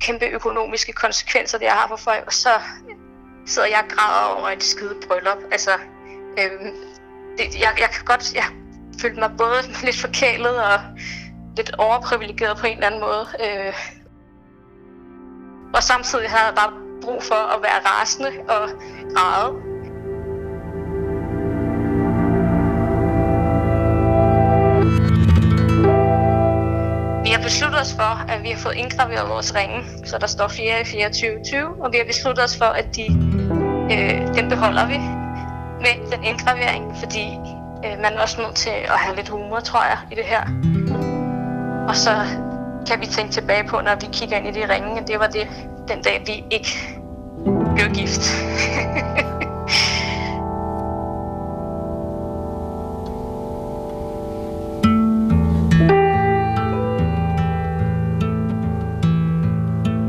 Kæmpe 0.00 0.24
økonomiske 0.24 0.92
konsekvenser, 0.92 1.58
det 1.58 1.68
har 1.68 1.88
for 1.88 1.96
folk, 1.96 2.24
og 2.26 2.32
så 2.32 2.50
sidder 3.46 3.68
jeg 3.68 3.78
og 3.84 3.90
græder 3.96 4.34
over 4.38 4.48
et 4.48 4.62
skide 4.62 4.94
bryllup. 5.08 5.38
Altså, 5.52 5.70
øh, 6.38 6.50
det, 7.38 7.60
jeg, 7.60 7.72
jeg 7.78 7.90
kan 7.90 8.04
godt, 8.04 8.34
jeg 8.34 8.44
følte 9.00 9.20
mig 9.20 9.30
både 9.38 9.62
lidt 9.86 9.96
forkælet 9.96 10.64
og 10.64 10.80
lidt 11.56 11.74
overprivilegeret 11.78 12.56
på 12.58 12.66
en 12.66 12.72
eller 12.72 12.86
anden 12.86 13.00
måde. 13.00 13.26
Øh, 13.44 13.74
og 15.74 15.82
samtidig 15.82 16.30
havde 16.30 16.46
jeg 16.46 16.54
bare 16.54 16.72
brug 17.02 17.22
for 17.22 17.54
at 17.54 17.62
være 17.62 17.80
rasende 17.86 18.30
og 18.48 18.68
græde. 19.14 19.52
Vi 27.24 27.30
har 27.30 27.42
besluttet 27.42 27.80
os 27.80 27.94
for, 27.94 28.30
at 28.32 28.42
vi 28.42 28.50
har 28.50 28.58
fået 28.58 28.74
indgraveret 28.74 29.28
vores 29.28 29.54
ringe, 29.54 29.84
så 30.04 30.18
der 30.18 30.26
står 30.26 30.48
4 30.48 30.80
i 30.80 30.84
24 30.84 31.30
20, 31.44 31.84
og 31.84 31.92
vi 31.92 31.98
har 31.98 32.04
besluttet 32.04 32.44
os 32.44 32.58
for, 32.58 32.64
at 32.64 32.96
de, 32.96 33.06
øh, 33.92 34.34
den 34.34 34.48
beholder 34.48 34.86
vi 34.86 34.98
med 35.80 36.10
den 36.16 36.24
indgravering, 36.24 36.96
fordi 36.98 37.26
øh, 37.84 37.98
man 38.02 38.12
er 38.12 38.20
også 38.20 38.40
nødt 38.40 38.54
til 38.54 38.70
at 38.70 38.98
have 38.98 39.16
lidt 39.16 39.28
humor, 39.28 39.60
tror 39.60 39.84
jeg, 39.84 39.98
i 40.12 40.14
det 40.14 40.24
her. 40.24 40.75
Og 41.88 41.96
så 41.96 42.10
kan 42.88 43.00
vi 43.00 43.06
tænke 43.06 43.32
tilbage 43.32 43.68
på, 43.68 43.80
når 43.80 43.94
vi 44.00 44.06
kigger 44.12 44.36
ind 44.36 44.46
i 44.46 44.60
de 44.60 44.74
ringe, 44.74 45.00
at 45.00 45.08
det 45.08 45.18
var 45.18 45.26
det, 45.26 45.48
den 45.88 46.02
dag, 46.02 46.22
vi 46.26 46.44
ikke 46.50 46.68
blev 47.74 47.88
gift. 47.94 48.22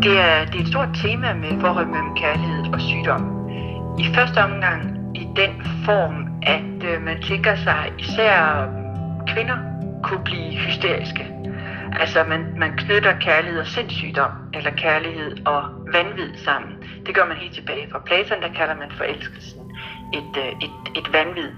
Det 0.04 0.20
er, 0.20 0.46
det 0.46 0.56
er 0.56 0.62
et 0.62 0.68
stort 0.68 0.90
tema 1.02 1.34
med 1.34 1.62
forhold 1.62 1.88
mellem 1.88 2.16
kærlighed 2.16 2.74
og 2.74 2.82
sygdom. 2.82 3.50
I 4.00 4.06
første 4.16 4.38
omgang 4.38 4.82
i 5.16 5.28
den 5.36 5.52
form, 5.86 6.28
at 6.42 6.84
øh, 6.84 7.02
man 7.02 7.22
tænker 7.22 7.56
sig, 7.56 7.92
især 8.00 8.68
kvinder 9.28 9.58
kunne 10.04 10.24
blive 10.24 10.58
hysteriske. 10.58 11.26
Altså 12.00 12.24
man, 12.24 12.60
man 12.60 12.78
knytter 12.78 13.20
kærlighed 13.20 13.60
og 13.60 13.68
sindssygdom, 13.68 14.32
eller 14.54 14.72
kærlighed 14.72 15.38
og 15.46 15.64
vanvid 15.94 16.38
sammen. 16.46 16.84
Det 17.06 17.16
gør 17.16 17.26
man 17.26 17.38
helt 17.38 17.54
tilbage 17.54 17.92
fra 17.92 18.00
Platon, 18.06 18.42
der 18.42 18.54
kalder 18.54 18.76
man 18.76 18.92
forelskelsen 18.98 19.72
et, 20.14 20.38
øh, 20.38 20.52
et, 20.66 20.76
et 20.96 21.14
vanvid. 21.14 21.52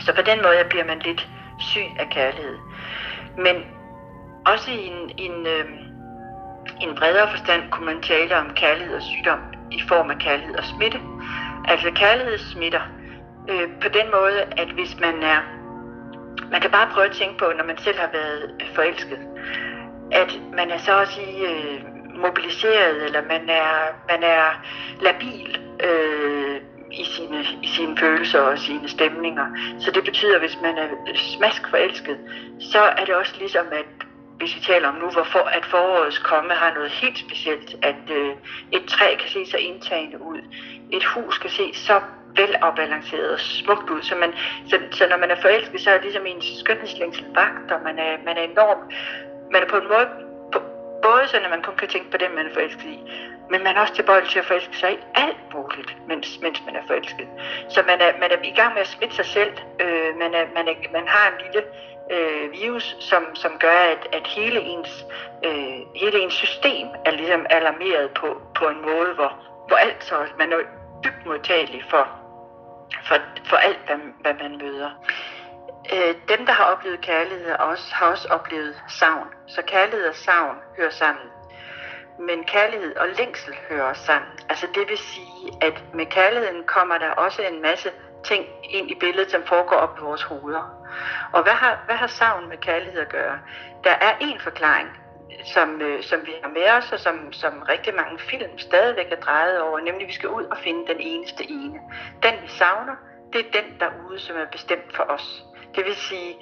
Så 0.00 0.14
på 0.14 0.22
den 0.22 0.42
måde 0.42 0.64
bliver 0.70 0.84
man 0.84 0.98
lidt 0.98 1.28
syg 1.58 1.88
af 1.98 2.08
kærlighed. 2.10 2.56
Men 3.36 3.56
også 4.46 4.70
i 4.70 4.86
en, 4.86 5.10
en 5.18 5.46
øh, 5.46 5.64
en 6.80 6.94
bredere 6.94 7.30
forstand 7.30 7.62
kunne 7.70 7.86
man 7.86 8.02
tale 8.02 8.36
om 8.36 8.54
kærlighed 8.54 8.94
og 8.96 9.02
sygdom 9.02 9.40
i 9.70 9.80
form 9.88 10.10
af 10.10 10.18
kærlighed 10.18 10.56
og 10.56 10.64
smitte. 10.64 11.00
Altså 11.64 11.90
kærlighed 11.94 12.38
smitter 12.38 12.80
øh, 13.48 13.68
på 13.82 13.88
den 13.88 14.06
måde, 14.12 14.40
at 14.56 14.68
hvis 14.68 15.00
man 15.00 15.22
er... 15.22 15.61
Man 16.52 16.60
kan 16.60 16.70
bare 16.70 16.90
prøve 16.94 17.06
at 17.06 17.16
tænke 17.16 17.38
på, 17.38 17.52
når 17.56 17.64
man 17.64 17.78
selv 17.78 17.98
har 17.98 18.10
været 18.12 18.62
forelsket, 18.74 19.18
at 20.12 20.40
man 20.52 20.70
er 20.70 20.78
så 20.78 20.98
at 21.00 21.08
sige 21.08 21.48
øh, 21.50 21.80
mobiliseret, 22.14 23.04
eller 23.04 23.22
man 23.22 23.48
er, 23.48 23.70
man 24.10 24.22
er 24.22 24.44
labil 25.00 25.60
øh, 25.84 26.60
i, 26.92 27.04
sine, 27.04 27.44
i 27.62 27.68
sine 27.76 27.96
følelser 27.98 28.40
og 28.40 28.58
sine 28.58 28.88
stemninger. 28.88 29.46
Så 29.80 29.90
det 29.90 30.04
betyder, 30.04 30.34
at 30.34 30.40
hvis 30.40 30.58
man 30.62 30.78
er 30.78 30.88
smask 31.36 31.70
forelsket, 31.70 32.18
så 32.60 32.78
er 32.78 33.04
det 33.04 33.14
også 33.14 33.34
ligesom, 33.38 33.66
at 33.72 34.06
hvis 34.42 34.56
vi 34.56 34.60
taler 34.60 34.88
om 34.88 34.94
nu, 34.94 35.08
hvor 35.10 35.26
for, 35.34 35.44
at 35.58 35.64
forårets 35.64 36.18
komme 36.18 36.52
har 36.54 36.74
noget 36.74 36.90
helt 36.90 37.18
specielt, 37.18 37.70
at 37.82 38.04
øh, 38.10 38.32
et 38.72 38.84
træ 38.88 39.16
kan 39.20 39.30
se 39.30 39.46
så 39.50 39.56
indtagende 39.56 40.22
ud, 40.22 40.40
et 40.92 41.04
hus 41.04 41.38
kan 41.38 41.50
se 41.50 41.74
så 41.74 42.00
velafbalanceret 42.36 43.30
og 43.32 43.40
smukt 43.40 43.90
ud, 43.90 44.02
så, 44.02 44.14
man, 44.16 44.32
så, 44.70 44.76
så 44.90 45.06
når 45.10 45.16
man 45.16 45.30
er 45.30 45.40
forelsket, 45.40 45.80
så 45.80 45.90
er 45.90 45.94
det 45.94 46.02
ligesom 46.02 46.26
en 46.26 46.42
skønhedslængsel 46.60 47.24
vagt, 47.34 47.70
og 47.74 47.80
man 47.84 47.98
er, 47.98 48.12
man 48.24 48.36
er 48.36 48.42
enorm, 48.42 48.80
man 49.52 49.62
er 49.62 49.68
på 49.68 49.76
en 49.76 49.88
måde, 49.88 50.08
på, 50.52 50.58
både 51.02 51.22
sådan, 51.26 51.44
at 51.44 51.50
man 51.50 51.62
kun 51.62 51.76
kan 51.76 51.88
tænke 51.88 52.10
på 52.10 52.16
dem, 52.16 52.30
man 52.30 52.46
er 52.46 52.54
forelsket 52.54 52.90
i, 52.98 53.00
men 53.50 53.62
man 53.64 53.76
er 53.76 53.80
også 53.80 53.94
tilbøjelig 53.94 54.30
til 54.30 54.38
at 54.38 54.44
forelske 54.44 54.76
sig 54.76 54.92
i 54.92 54.98
alt 55.14 55.42
muligt, 55.54 55.90
mens, 56.08 56.26
mens 56.42 56.58
man 56.66 56.76
er 56.76 56.84
forelsket. 56.86 57.28
Så 57.68 57.82
man 57.90 58.00
er, 58.00 58.10
man 58.22 58.30
er 58.34 58.38
i 58.52 58.54
gang 58.60 58.74
med 58.74 58.82
at 58.86 58.92
smitte 58.94 59.14
sig 59.16 59.26
selv, 59.36 59.52
øh, 59.82 60.10
man, 60.22 60.34
er, 60.34 60.44
man, 60.56 60.64
er, 60.68 60.74
man 60.98 61.06
har 61.14 61.24
en 61.30 61.38
lille 61.44 61.62
øh, 62.10 62.52
virus, 62.52 62.96
som, 63.00 63.34
som 63.34 63.58
gør, 63.58 63.78
at, 63.94 64.08
at 64.12 64.26
hele, 64.26 64.60
ens, 64.60 65.04
øh, 65.44 65.78
hele 65.94 66.18
ens 66.18 66.34
system 66.34 66.88
er 67.04 67.10
ligesom 67.10 67.46
alarmeret 67.50 68.10
på, 68.10 68.42
på 68.54 68.64
en 68.68 68.82
måde, 68.82 69.14
hvor, 69.14 69.32
hvor 69.68 69.76
alt 69.76 70.04
så, 70.04 70.16
man 70.38 70.52
er 70.52 70.58
dybt 71.04 71.26
modtagelig 71.26 71.84
for, 71.90 72.08
for, 73.08 73.16
for 73.44 73.56
alt, 73.56 73.78
hvad, 73.86 73.96
hvad 74.20 74.34
man 74.34 74.58
møder. 74.58 74.90
Øh, 75.92 76.14
dem, 76.28 76.46
der 76.46 76.52
har 76.52 76.64
oplevet 76.64 77.00
kærlighed, 77.00 77.52
også, 77.52 77.94
har 77.94 78.06
også 78.06 78.28
oplevet 78.30 78.74
savn. 78.88 79.28
Så 79.46 79.62
kærlighed 79.62 80.08
og 80.08 80.14
savn 80.14 80.56
hører 80.76 80.90
sammen. 80.90 81.26
Men 82.18 82.44
kærlighed 82.44 82.96
og 82.96 83.08
længsel 83.18 83.54
hører 83.68 83.82
også 83.82 84.04
sammen. 84.04 84.30
Altså 84.48 84.66
det 84.74 84.88
vil 84.88 84.98
sige, 84.98 85.52
at 85.60 85.82
med 85.94 86.06
kærligheden 86.06 86.64
kommer 86.66 86.98
der 86.98 87.10
også 87.10 87.42
en 87.42 87.62
masse 87.62 87.90
ting 88.24 88.46
ind 88.64 88.90
i 88.90 88.94
billedet, 88.94 89.30
som 89.30 89.42
foregår 89.46 89.76
op 89.76 89.98
i 89.98 90.04
vores 90.04 90.22
hoveder. 90.22 90.64
Og 91.32 91.42
hvad 91.42 91.52
har, 91.52 91.82
hvad 91.86 91.96
har 91.96 92.06
savn 92.06 92.48
med 92.48 92.56
kærlighed 92.56 93.00
at 93.00 93.08
gøre? 93.08 93.38
Der 93.84 93.90
er 93.90 94.14
en 94.20 94.40
forklaring, 94.40 94.88
som, 95.44 95.80
øh, 95.80 96.02
som 96.02 96.20
vi 96.26 96.32
har 96.42 96.50
med 96.50 96.70
os, 96.78 96.92
og 96.92 96.98
som, 96.98 97.32
som 97.32 97.62
rigtig 97.68 97.94
mange 97.94 98.18
film 98.18 98.58
stadigvæk 98.58 99.06
er 99.12 99.16
drejet 99.16 99.60
over, 99.60 99.80
nemlig 99.80 100.06
vi 100.06 100.12
skal 100.12 100.28
ud 100.28 100.44
og 100.44 100.58
finde 100.58 100.86
den 100.92 101.00
eneste 101.00 101.50
ene. 101.50 101.78
Den 102.22 102.34
vi 102.42 102.48
savner, 102.48 102.96
det 103.32 103.40
er 103.40 103.60
den 103.60 103.80
derude, 103.80 104.18
som 104.18 104.36
er 104.36 104.46
bestemt 104.52 104.96
for 104.96 105.02
os. 105.02 105.44
Det 105.74 105.84
vil 105.84 105.96
sige, 105.96 106.36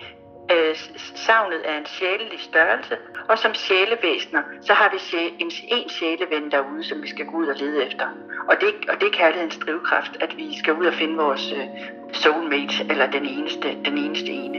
øh, 0.53 0.77
savnet 1.15 1.61
er 1.65 1.79
en 1.79 1.87
sjælelig 1.87 2.41
størrelse, 2.41 2.97
og 3.29 3.39
som 3.39 3.55
sjælevæsener, 3.55 4.43
så 4.67 4.73
har 4.73 4.91
vi 4.93 4.99
en, 5.39 5.51
en 5.69 5.89
sjæleven 5.89 6.51
derude, 6.51 6.85
som 6.85 7.03
vi 7.03 7.09
skal 7.09 7.27
gå 7.27 7.37
ud 7.37 7.47
og 7.47 7.57
lede 7.57 7.87
efter. 7.87 8.07
Og 8.49 8.57
det, 8.61 8.69
og 8.91 9.01
det 9.01 9.07
er 9.07 9.13
kærlighedens 9.13 9.59
drivkraft, 9.65 10.13
at 10.21 10.37
vi 10.37 10.59
skal 10.59 10.73
ud 10.75 10.87
og 10.87 10.95
finde 10.95 11.17
vores 11.17 11.53
øh, 11.53 11.67
soulmate, 12.13 12.75
eller 12.91 13.11
den 13.11 13.27
eneste, 13.27 13.69
den 13.85 13.99
eneste 13.99 14.31
ene. 14.31 14.59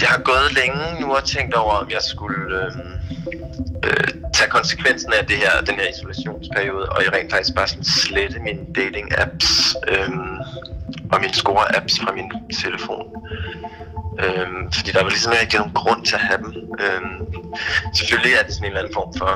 Jeg 0.00 0.08
har 0.08 0.22
gået 0.22 0.48
længe 0.60 1.00
nu 1.00 1.06
og 1.14 1.24
tænkt 1.24 1.54
over, 1.54 1.74
om 1.82 1.90
jeg 1.90 2.02
skulle 2.02 2.64
øh, 2.64 2.72
øh, 3.86 4.08
tage 4.34 4.50
konsekvensen 4.50 5.12
af 5.12 5.26
det 5.26 5.36
her, 5.36 5.50
den 5.66 5.74
her 5.74 5.88
isolationsperiode, 5.92 6.86
og 6.88 6.98
jeg 7.04 7.12
rent 7.12 7.30
faktisk 7.32 7.54
bare 7.54 7.68
sådan 7.68 7.84
slette 7.84 8.38
mine 8.38 8.62
dating-apps 8.78 9.50
øh, 9.92 10.10
og 11.12 11.20
mine 11.20 11.34
score-apps 11.42 11.94
fra 12.02 12.12
min 12.18 12.28
telefon. 12.62 13.06
Øh, 14.24 14.48
fordi 14.74 14.90
der 14.92 15.02
var 15.02 15.10
ligesom 15.10 15.32
ikke 15.42 15.56
nogen 15.56 15.74
grund 15.80 16.04
til 16.04 16.14
at 16.14 16.20
have 16.20 16.38
dem. 16.44 16.52
Øh, 16.84 17.02
selvfølgelig 17.98 18.32
er 18.38 18.42
det 18.42 18.52
sådan 18.54 18.64
en 18.64 18.70
eller 18.70 18.80
anden 18.80 18.94
form 18.94 19.12
for 19.18 19.30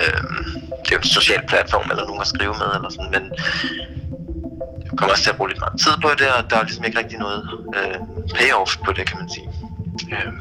øh, 0.00 0.22
det 0.86 0.92
er 0.92 0.96
jo 0.96 1.04
en 1.06 1.16
social 1.20 1.42
platform, 1.48 1.90
eller 1.90 2.04
nogen 2.06 2.20
at 2.20 2.26
skrive 2.26 2.54
med, 2.62 2.70
eller 2.76 2.90
sådan, 2.94 3.10
men 3.16 3.24
jeg 4.84 4.92
kommer 4.96 5.12
også 5.12 5.24
til 5.24 5.30
at 5.30 5.36
bruge 5.36 5.50
lidt 5.50 5.60
meget 5.64 5.80
tid 5.84 5.94
på 6.02 6.10
det, 6.20 6.28
og 6.36 6.50
der 6.50 6.56
er 6.56 6.64
ligesom 6.64 6.84
ikke 6.84 6.98
rigtig 6.98 7.18
noget 7.18 7.40
øh, 7.78 7.98
payoff 8.36 8.70
på 8.84 8.90
det, 8.96 9.04
kan 9.08 9.18
man 9.20 9.28
sige. 9.34 9.48
Øh, 10.14 10.32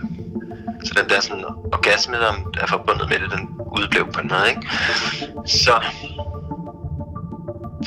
så 0.85 0.93
den 1.01 1.09
der 1.09 1.21
sådan 1.21 1.45
orgasme, 1.45 2.15
der 2.17 2.33
er 2.61 2.67
forbundet 2.67 3.09
med 3.09 3.19
det, 3.19 3.31
den 3.31 3.49
udblev 3.77 4.11
på 4.11 4.19
en 4.19 4.27
måde, 4.27 4.49
ikke? 4.49 4.69
Så 5.45 5.83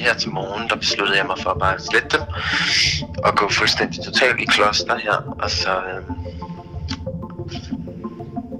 her 0.00 0.14
til 0.14 0.31
morgen, 0.31 0.69
der 0.69 0.76
besluttede 0.76 1.19
jeg 1.19 1.26
mig 1.26 1.37
for 1.43 1.50
at 1.50 1.59
bare 1.59 1.78
slette 1.78 2.19
dem 2.19 2.26
og 3.25 3.37
gå 3.37 3.49
fuldstændig 3.49 4.05
totalt 4.05 4.40
i 4.40 4.45
kloster 4.45 4.97
her, 4.97 5.17
og 5.43 5.50
så, 5.50 5.71
øh, 5.71 6.02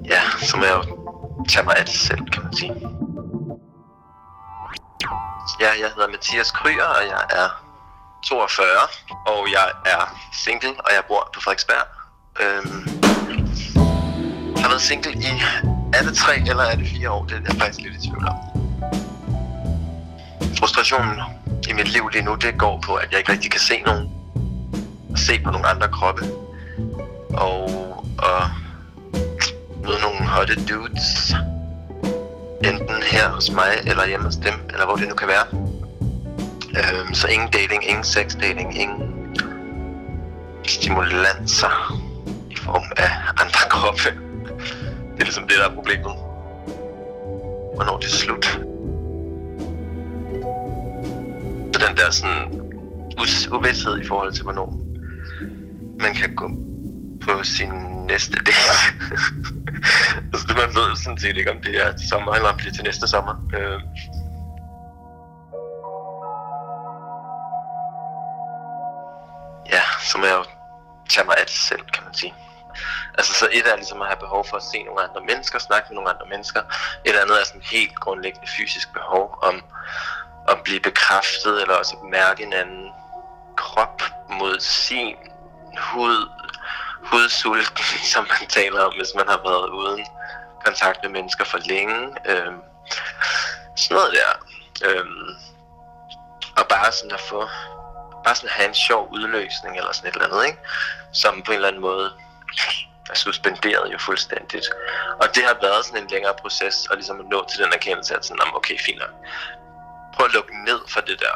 ja, 0.05 0.21
så 0.41 0.57
må 0.57 0.63
jeg 0.63 0.75
jo 0.75 0.83
tage 1.49 1.65
mig 1.65 1.75
af 1.77 1.85
det 1.85 1.95
selv, 1.95 2.29
kan 2.31 2.43
man 2.43 2.53
sige. 2.53 2.73
Ja, 5.61 5.69
jeg 5.81 5.89
hedder 5.95 6.09
Mathias 6.09 6.51
Kryer, 6.51 6.83
og 6.83 7.03
jeg 7.07 7.23
er 7.29 7.47
42, 8.25 8.67
og 9.27 9.47
jeg 9.51 9.71
er 9.85 10.19
single, 10.33 10.73
og 10.79 10.89
jeg 10.95 11.03
bor 11.07 11.29
på 11.33 11.41
Frederiksberg. 11.41 11.85
Øhm, 12.41 12.99
har 14.61 14.69
været 14.69 14.81
single 14.81 15.11
i, 15.13 15.41
er 15.93 16.03
det 16.03 16.17
tre 16.17 16.35
eller 16.37 16.63
er 16.63 16.75
det 16.75 16.87
fire 16.87 17.11
år? 17.11 17.25
Det 17.25 17.37
er 17.37 17.41
jeg 17.47 17.55
faktisk 17.61 17.81
lidt 17.81 17.95
i 17.95 18.07
tvivl 18.07 18.27
om. 18.27 18.35
Frustrationen 20.59 21.19
i 21.69 21.73
mit 21.73 21.87
liv 21.87 22.09
lige 22.13 22.25
nu, 22.25 22.35
det 22.35 22.57
går 22.57 22.79
på, 22.85 22.93
at 22.93 23.07
jeg 23.11 23.19
ikke 23.19 23.31
rigtig 23.31 23.51
kan 23.51 23.59
se 23.59 23.81
nogen. 23.85 24.09
Se 25.15 25.39
på 25.43 25.51
nogle 25.51 25.67
andre 25.67 25.87
kroppe. 25.87 26.21
Og, 27.29 27.63
og 28.17 28.49
møde 29.83 30.01
nogle 30.01 30.27
hotte 30.27 30.55
dudes. 30.65 31.35
Enten 32.63 33.03
her 33.11 33.29
hos 33.29 33.51
mig, 33.51 33.71
eller 33.85 34.07
hjemme 34.07 34.25
hos 34.25 34.35
dem, 34.35 34.53
eller 34.69 34.85
hvor 34.85 34.95
det 34.95 35.07
nu 35.09 35.15
kan 35.15 35.27
være. 35.27 35.45
Øhm, 36.79 37.13
så 37.13 37.27
ingen 37.27 37.49
dating, 37.49 37.89
ingen 37.89 38.03
sex 38.03 38.35
dating, 38.41 38.81
ingen 38.81 39.35
stimulanser 40.67 42.01
i 42.49 42.55
form 42.55 42.83
af 42.97 43.11
andre 43.41 43.69
kroppe. 43.69 44.28
Det 45.19 45.23
er 45.23 45.25
ligesom 45.25 45.47
det, 45.47 45.57
der 45.57 45.69
er 45.69 45.75
problemet. 45.75 46.11
Hvornår 47.75 47.97
det 47.97 48.05
er 48.05 48.09
slut. 48.09 48.45
Så 51.73 51.87
den 51.87 51.97
der 51.97 52.11
sådan 52.11 52.61
us- 53.19 53.49
uvidshed 53.57 53.97
i 54.01 54.07
forhold 54.07 54.33
til, 54.33 54.43
hvornår 54.43 54.79
man 55.99 56.13
kan 56.15 56.35
gå 56.35 56.47
på 57.25 57.43
sin 57.43 57.69
næste 58.07 58.37
date. 58.47 58.73
altså, 60.33 60.47
man 60.47 60.69
ved 60.75 60.95
sådan 60.95 61.17
set 61.19 61.37
ikke, 61.37 61.51
om 61.51 61.57
det 61.63 61.85
er 61.85 61.91
til 61.97 62.09
sommer, 62.09 62.33
eller 62.33 62.49
om 62.49 62.59
det 62.59 62.67
er 62.67 62.71
til 62.73 62.83
næste 62.83 63.07
sommer. 63.07 63.35
Øh, 63.57 63.79
ja, 69.73 69.81
så 70.11 70.17
må 70.17 70.25
jeg 70.25 70.35
jo 70.37 70.43
tage 71.09 71.25
mig 71.25 71.35
af 71.39 71.45
det 71.45 71.55
selv, 71.69 71.81
kan 71.93 72.03
man 72.05 72.13
sige. 72.13 72.33
Altså, 73.17 73.33
så 73.33 73.47
et 73.51 73.67
er 73.71 73.75
ligesom 73.75 74.01
at 74.01 74.07
have 74.07 74.19
behov 74.19 74.45
for 74.49 74.57
at 74.57 74.63
se 74.63 74.83
nogle 74.83 75.03
andre 75.03 75.21
mennesker, 75.21 75.59
snakke 75.59 75.87
med 75.89 75.95
nogle 75.95 76.09
andre 76.09 76.25
mennesker. 76.29 76.61
Et 77.05 77.15
andet 77.15 77.41
er 77.41 77.45
sådan 77.45 77.61
helt 77.61 77.95
grundlæggende 77.99 78.47
fysisk 78.57 78.93
behov 78.93 79.39
om 79.41 79.63
at 80.47 80.57
blive 80.63 80.79
bekræftet, 80.79 81.61
eller 81.61 81.75
også 81.75 81.95
at 81.95 82.09
mærke 82.09 82.43
en 82.43 82.53
anden 82.53 82.91
krop 83.57 84.01
mod 84.29 84.59
sin 84.59 85.15
hud, 85.77 86.29
hudsulten, 87.03 87.83
som 88.13 88.27
man 88.29 88.49
taler 88.49 88.81
om, 88.83 88.93
hvis 88.97 89.11
man 89.15 89.27
har 89.27 89.41
været 89.49 89.69
uden 89.69 90.05
kontakt 90.65 90.99
med 91.03 91.11
mennesker 91.11 91.43
for 91.45 91.57
længe. 91.57 92.15
Øhm, 92.25 92.61
sådan 93.75 93.95
noget 93.95 94.11
der. 94.13 94.31
Øhm, 94.87 95.29
og 96.57 96.67
bare 96.67 96.91
sådan 96.91 97.11
at 97.11 97.19
få 97.19 97.47
bare 98.23 98.35
sådan 98.35 98.49
at 98.49 98.55
have 98.55 98.67
en 98.67 98.73
sjov 98.73 99.09
udløsning 99.11 99.77
eller 99.77 99.91
sådan 99.91 100.09
et 100.09 100.13
eller 100.13 100.27
andet, 100.27 100.45
ikke? 100.45 100.59
Som 101.13 101.41
på 101.41 101.51
en 101.51 101.55
eller 101.55 101.67
anden 101.67 101.81
måde 101.81 102.11
er 103.09 103.15
suspenderet 103.15 103.93
jo 103.93 103.97
fuldstændigt. 103.97 104.67
Og 105.21 105.35
det 105.35 105.43
har 105.43 105.57
været 105.61 105.85
sådan 105.85 106.03
en 106.03 106.09
længere 106.09 106.33
proces, 106.41 106.87
og 106.89 106.95
ligesom 106.95 107.19
at 107.19 107.25
nå 107.25 107.45
til 107.49 107.59
den 107.63 107.73
erkendelse, 107.73 108.15
at 108.15 108.25
sådan, 108.25 108.53
okay, 108.53 108.79
fint 108.79 108.99
nok. 108.99 109.09
Prøv 110.13 110.25
at 110.25 110.33
lukke 110.33 110.63
ned 110.65 110.79
for 110.87 111.01
det 111.01 111.19
der. 111.19 111.35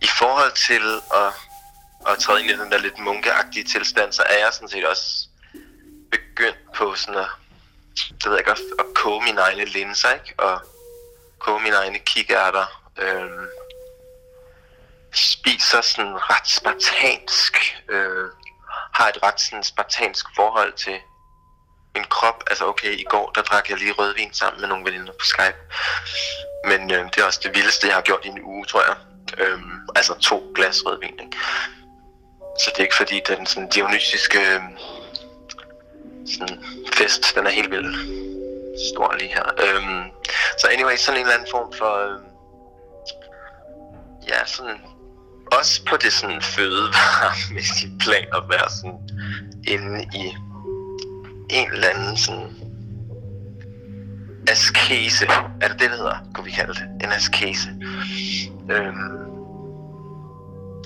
I 0.00 0.08
forhold 0.18 0.52
til 0.68 0.84
at, 1.22 1.32
at 2.12 2.18
træde 2.18 2.40
ind 2.40 2.50
i 2.50 2.58
den 2.58 2.72
der 2.72 2.78
lidt 2.78 2.98
munkeagtige 2.98 3.64
tilstand, 3.64 4.12
så 4.12 4.22
er 4.22 4.38
jeg 4.38 4.52
sådan 4.52 4.68
set 4.68 4.86
også 4.86 5.28
begyndt 6.10 6.72
på 6.74 6.94
sådan 6.94 7.20
at, 7.20 7.30
det 8.22 8.26
ved 8.30 8.36
jeg 8.36 8.44
godt, 8.44 8.60
at 8.78 8.84
koge 8.94 9.24
mine 9.24 9.40
egne 9.40 9.64
linser, 9.64 10.12
ikke? 10.12 10.34
Og 10.38 10.60
koge 11.38 11.60
mine 11.60 11.76
egne 11.76 11.98
kikærter. 11.98 12.66
Øhm, 12.98 13.46
spiser 15.12 15.80
sådan 15.80 16.14
ret 16.30 16.48
spartansk, 16.48 17.76
øh, 17.88 18.28
har 18.92 19.08
et 19.08 19.22
ret 19.22 19.40
sådan 19.40 19.64
spartansk 19.64 20.26
forhold 20.36 20.72
til 20.72 20.98
min 21.94 22.04
krop. 22.04 22.44
Altså 22.50 22.66
okay, 22.66 22.92
i 22.98 23.04
går 23.04 23.30
der 23.34 23.42
drak 23.42 23.70
jeg 23.70 23.78
lige 23.78 23.92
rødvin 23.92 24.32
sammen 24.32 24.60
med 24.60 24.68
nogle 24.68 24.84
veninder 24.84 25.12
på 25.12 25.24
Skype. 25.24 25.58
Men 26.64 26.90
øh, 26.92 27.04
det 27.04 27.18
er 27.18 27.24
også 27.24 27.40
det 27.42 27.54
vildeste, 27.54 27.86
jeg 27.86 27.94
har 27.94 28.02
gjort 28.02 28.24
i 28.24 28.28
en 28.28 28.42
uge, 28.42 28.64
tror 28.64 28.82
jeg. 28.82 28.96
Øh, 29.38 29.60
altså 29.96 30.14
to 30.14 30.52
glas 30.54 30.86
rødvin, 30.86 31.20
ikke? 31.20 31.36
Så 32.60 32.70
det 32.70 32.78
er 32.78 32.82
ikke 32.82 32.96
fordi, 32.96 33.20
den 33.28 33.46
sådan 33.46 33.68
dionysiske 33.68 34.38
øh, 34.38 34.62
sådan 36.26 36.64
fest, 36.92 37.34
den 37.34 37.46
er 37.46 37.50
helt 37.50 37.70
vild 37.70 38.20
stor 38.92 39.14
lige 39.14 39.34
her. 39.34 39.44
Øhm, 39.58 40.10
så 40.58 40.68
anyway, 40.68 40.96
sådan 40.96 41.20
en 41.20 41.26
eller 41.26 41.34
anden 41.34 41.50
form 41.50 41.72
for... 41.72 41.94
Øhm, 42.06 42.24
ja, 44.28 44.46
sådan 44.46 44.80
også 45.58 45.84
på 45.84 45.96
det 46.02 46.12
sådan 46.12 46.42
fødevaremæssige 46.42 47.92
plan 48.00 48.26
at 48.34 48.42
være 48.48 48.70
sådan 48.70 48.98
inde 49.68 50.04
i 50.14 50.36
en 51.50 51.72
eller 51.72 51.88
anden 51.88 52.16
sådan 52.16 52.56
askese. 54.48 55.26
Er 55.60 55.68
det 55.68 55.80
det, 55.80 55.90
det 55.90 55.90
hedder? 55.90 56.16
Kunne 56.34 56.44
vi 56.44 56.50
kalde 56.50 56.74
det? 56.74 56.82
En 57.04 57.12
askese. 57.12 57.68
Øhm, 58.70 59.20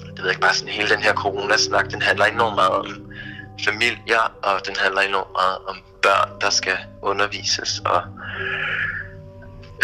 det 0.07 0.18
ved 0.18 0.24
jeg 0.24 0.31
ikke, 0.31 0.40
bare 0.40 0.55
sådan 0.55 0.74
hele 0.74 0.88
den 0.88 1.03
her 1.03 1.14
coronasnak, 1.14 1.90
den 1.90 2.03
handler 2.03 2.24
enormt 2.24 2.55
meget 2.55 2.70
om 2.70 2.87
familier, 3.64 4.33
og 4.42 4.66
den 4.66 4.77
handler 4.77 5.00
enormt 5.00 5.33
meget 5.33 5.59
om 5.68 5.77
børn, 6.03 6.40
der 6.40 6.50
skal 6.50 6.77
undervises, 7.03 7.83
og 7.85 8.03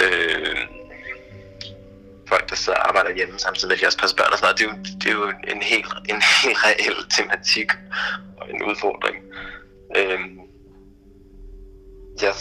øh, 0.03 0.57
folk, 2.33 2.51
der 2.51 2.57
sidder 2.57 2.79
og 2.79 2.89
arbejder 2.89 3.17
hjemme 3.19 3.39
samtidig 3.39 3.69
med, 3.69 3.77
at 3.77 3.81
de 3.81 3.87
også 3.87 3.99
passer 3.99 4.17
børn 4.17 4.33
og 4.33 4.39
sådan 4.39 4.47
noget. 4.47 4.59
Det 4.59 4.67
er 4.67 4.71
jo, 4.71 4.77
det 5.01 5.09
er 5.13 5.17
jo 5.21 5.27
en, 5.55 5.63
helt, 5.73 5.93
en 6.13 6.21
helt 6.43 6.59
reel 6.67 6.99
tematik 7.17 7.71
og 8.39 8.45
en 8.51 8.63
udfordring. 8.71 9.19
Øhm, 9.97 10.41
jeg 12.23 12.35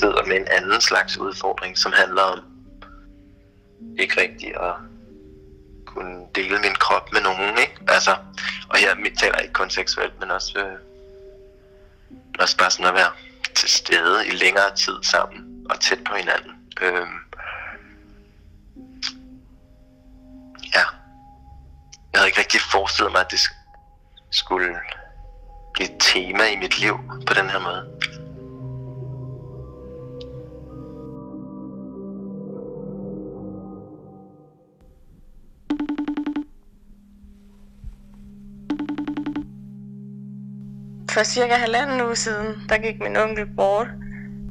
sidder 0.00 0.26
med 0.26 0.36
en 0.36 0.48
anden 0.50 0.80
slags 0.80 1.18
udfordring, 1.18 1.78
som 1.78 1.92
handler 1.92 2.22
om 2.22 2.38
ikke 3.98 4.20
rigtigt 4.20 4.56
at 4.56 4.74
kunne 5.86 6.26
dele 6.34 6.58
min 6.58 6.74
krop 6.74 7.12
med 7.12 7.20
nogen, 7.20 7.58
ikke? 7.58 7.76
Altså, 7.88 8.16
og 8.68 8.76
her 8.78 8.94
taler 9.18 9.38
ikke 9.38 9.52
kun 9.52 9.70
seksuelt, 9.70 10.20
men 10.20 10.30
også, 10.30 10.58
øh, 10.58 10.78
også 12.38 12.56
bare 12.56 12.70
sådan 12.70 12.86
at 12.86 12.94
være 12.94 13.12
til 13.54 13.68
stede 13.68 14.26
i 14.26 14.30
længere 14.30 14.74
tid 14.76 14.96
sammen 15.02 15.66
og 15.70 15.80
tæt 15.80 16.04
på 16.04 16.14
hinanden. 16.14 16.52
Øhm, 16.82 17.25
ja, 20.76 20.84
jeg 22.12 22.18
havde 22.18 22.28
ikke 22.28 22.40
rigtig 22.40 22.60
forestillet 22.72 23.12
mig, 23.12 23.20
at 23.20 23.30
det 23.30 23.40
skulle 24.30 24.68
blive 25.74 25.88
et 25.88 25.96
tema 26.00 26.44
i 26.54 26.56
mit 26.56 26.78
liv 26.80 26.94
på 27.26 27.34
den 27.34 27.50
her 27.50 27.60
måde. 27.68 27.82
For 41.10 41.24
cirka 41.24 41.54
halvanden 41.54 42.00
uge 42.00 42.16
siden, 42.16 42.68
der 42.68 42.78
gik 42.78 43.00
min 43.00 43.16
onkel 43.16 43.46
bort, 43.56 43.88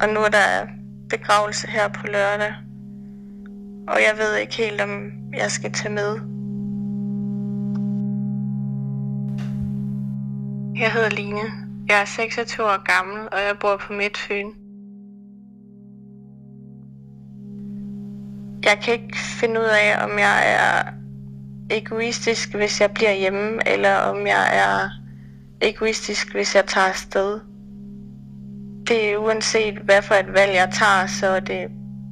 og 0.02 0.10
nu 0.10 0.20
er 0.20 0.30
der 0.30 0.68
begravelse 1.10 1.68
her 1.68 1.88
på 1.88 2.08
lørdag. 2.08 2.54
Og 3.88 3.98
jeg 4.02 4.18
ved 4.18 4.36
ikke 4.36 4.56
helt, 4.56 4.82
om 4.82 5.12
jeg 5.38 5.52
skal 5.52 5.72
tage 5.72 5.94
med. 5.94 6.12
Jeg 10.80 10.92
hedder 10.92 11.10
Line. 11.10 11.42
Jeg 11.90 12.02
er 12.02 12.06
26 12.06 12.66
år 12.66 12.84
gammel, 12.84 13.20
og 13.32 13.40
jeg 13.40 13.56
bor 13.62 13.78
på 13.78 13.94
Midtfyn. 13.94 14.50
Jeg 18.64 18.80
kan 18.84 18.94
ikke 18.94 19.18
finde 19.18 19.60
ud 19.60 19.66
af, 19.66 20.04
om 20.04 20.20
jeg 20.20 20.54
er 20.54 20.92
egoistisk, 21.70 22.56
hvis 22.56 22.82
jeg 22.82 22.92
bliver 22.92 23.14
hjemme, 23.14 23.68
eller 23.68 23.96
om 23.96 24.28
jeg 24.28 24.58
er 24.58 24.90
egoistisk, 25.62 26.32
hvis 26.32 26.56
jeg 26.56 26.66
tager 26.66 26.88
afsted. 26.88 27.40
Det 28.88 29.12
er 29.12 29.18
uanset, 29.18 29.78
hvad 29.78 30.02
for 30.02 30.16
et 30.16 30.34
valg 30.34 30.54
jeg 30.54 30.70
tager, 30.74 31.08
så 31.08 31.28
er 31.28 31.40
det 31.40 31.68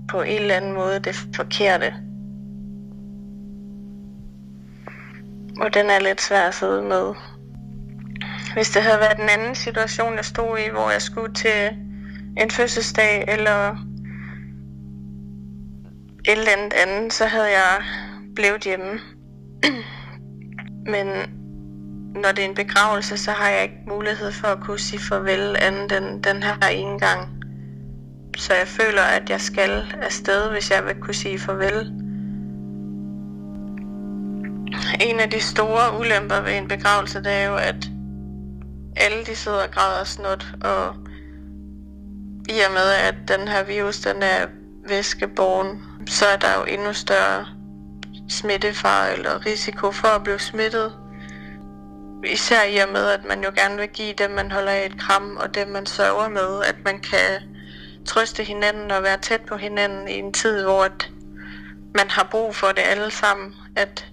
på 0.10 0.22
en 0.22 0.42
eller 0.42 0.56
anden 0.56 0.74
måde 0.74 1.00
det 1.00 1.16
forkerte. 1.36 1.94
Og 5.60 5.74
den 5.74 5.90
er 5.90 6.00
lidt 6.00 6.22
svær 6.22 6.48
at 6.48 6.56
sidde 6.56 6.82
med. 6.82 7.14
Hvis 8.54 8.70
det 8.70 8.82
havde 8.84 9.00
været 9.00 9.18
den 9.18 9.30
anden 9.30 9.56
situation, 9.56 10.16
jeg 10.16 10.26
stod 10.26 10.58
i, 10.58 10.70
hvor 10.72 10.92
jeg 10.92 11.02
skulle 11.02 11.34
til 11.34 11.70
en 12.38 12.52
fødselsdag 12.52 13.26
eller 13.28 13.72
et 16.28 16.38
eller 16.38 16.52
andet 16.58 16.74
andet, 16.74 17.14
så 17.14 17.26
havde 17.26 17.50
jeg 17.50 17.84
blevet 18.36 18.64
hjemme. 18.64 19.00
Men 20.94 21.08
når 22.16 22.32
det 22.32 22.40
er 22.40 22.50
en 22.50 22.56
begravelse, 22.56 23.18
så 23.18 23.32
har 23.32 23.50
jeg 23.50 23.64
ikke 23.64 23.84
mulighed 23.88 24.32
for 24.32 24.48
at 24.48 24.60
kunne 24.64 24.80
sige 24.80 25.00
farvel 25.00 25.56
anden 25.60 25.90
den, 25.90 26.24
den 26.24 26.44
her 26.44 26.68
ene 26.72 27.00
gang. 27.00 27.30
Så 28.38 28.54
jeg 28.54 28.68
føler, 28.68 29.02
at 29.02 29.30
jeg 29.30 29.42
skal 29.42 29.96
afsted, 30.02 30.50
hvis 30.52 30.72
jeg 30.72 30.86
vil 30.86 30.96
kunne 31.02 31.14
sige 31.14 31.40
farvel. 31.40 32.03
En 35.02 35.20
af 35.20 35.30
de 35.30 35.42
store 35.42 36.00
ulemper 36.00 36.42
ved 36.42 36.58
en 36.58 36.68
begravelse, 36.68 37.20
det 37.20 37.32
er 37.32 37.44
jo, 37.44 37.56
at 37.56 37.76
alle 38.96 39.26
de 39.26 39.36
sidder 39.36 39.64
og 39.64 39.72
græder 39.72 40.04
snot, 40.04 40.46
og 40.62 40.96
i 42.50 42.60
og 42.68 42.72
med, 42.74 42.92
at 43.10 43.16
den 43.28 43.48
her 43.48 43.64
virus, 43.64 44.00
den 44.00 44.24
er 44.24 44.48
væskeborgen, 44.88 45.84
så 46.08 46.26
er 46.26 46.38
der 46.38 46.60
jo 46.60 46.64
endnu 46.64 46.94
større 46.94 47.46
smittefar 48.30 49.08
eller 49.08 49.46
risiko 49.46 49.92
for 49.92 50.08
at 50.08 50.24
blive 50.24 50.40
smittet. 50.40 50.94
Især 52.26 52.64
i 52.64 52.78
og 52.78 52.90
med, 52.90 53.10
at 53.10 53.26
man 53.26 53.44
jo 53.44 53.52
gerne 53.56 53.78
vil 53.78 53.90
give 53.90 54.14
dem, 54.14 54.32
man 54.32 54.52
holder 54.52 54.72
af 54.72 54.86
et 54.86 55.00
kram, 55.00 55.38
og 55.38 55.56
dem, 55.56 55.68
man 55.68 55.86
sørger 55.86 56.30
med, 56.30 56.64
at 56.64 56.76
man 56.86 57.00
kan 57.00 57.42
trøste 58.06 58.44
hinanden 58.44 58.92
og 58.92 59.04
være 59.04 59.18
tæt 59.18 59.42
på 59.42 59.56
hinanden 59.56 60.08
i 60.08 60.14
en 60.14 60.34
tid, 60.34 60.64
hvor 60.64 60.84
at 60.84 61.10
man 61.96 62.10
har 62.10 62.28
brug 62.32 62.56
for 62.56 62.68
det 62.68 62.82
alle 62.86 63.12
sammen, 63.12 63.56
at 63.76 64.13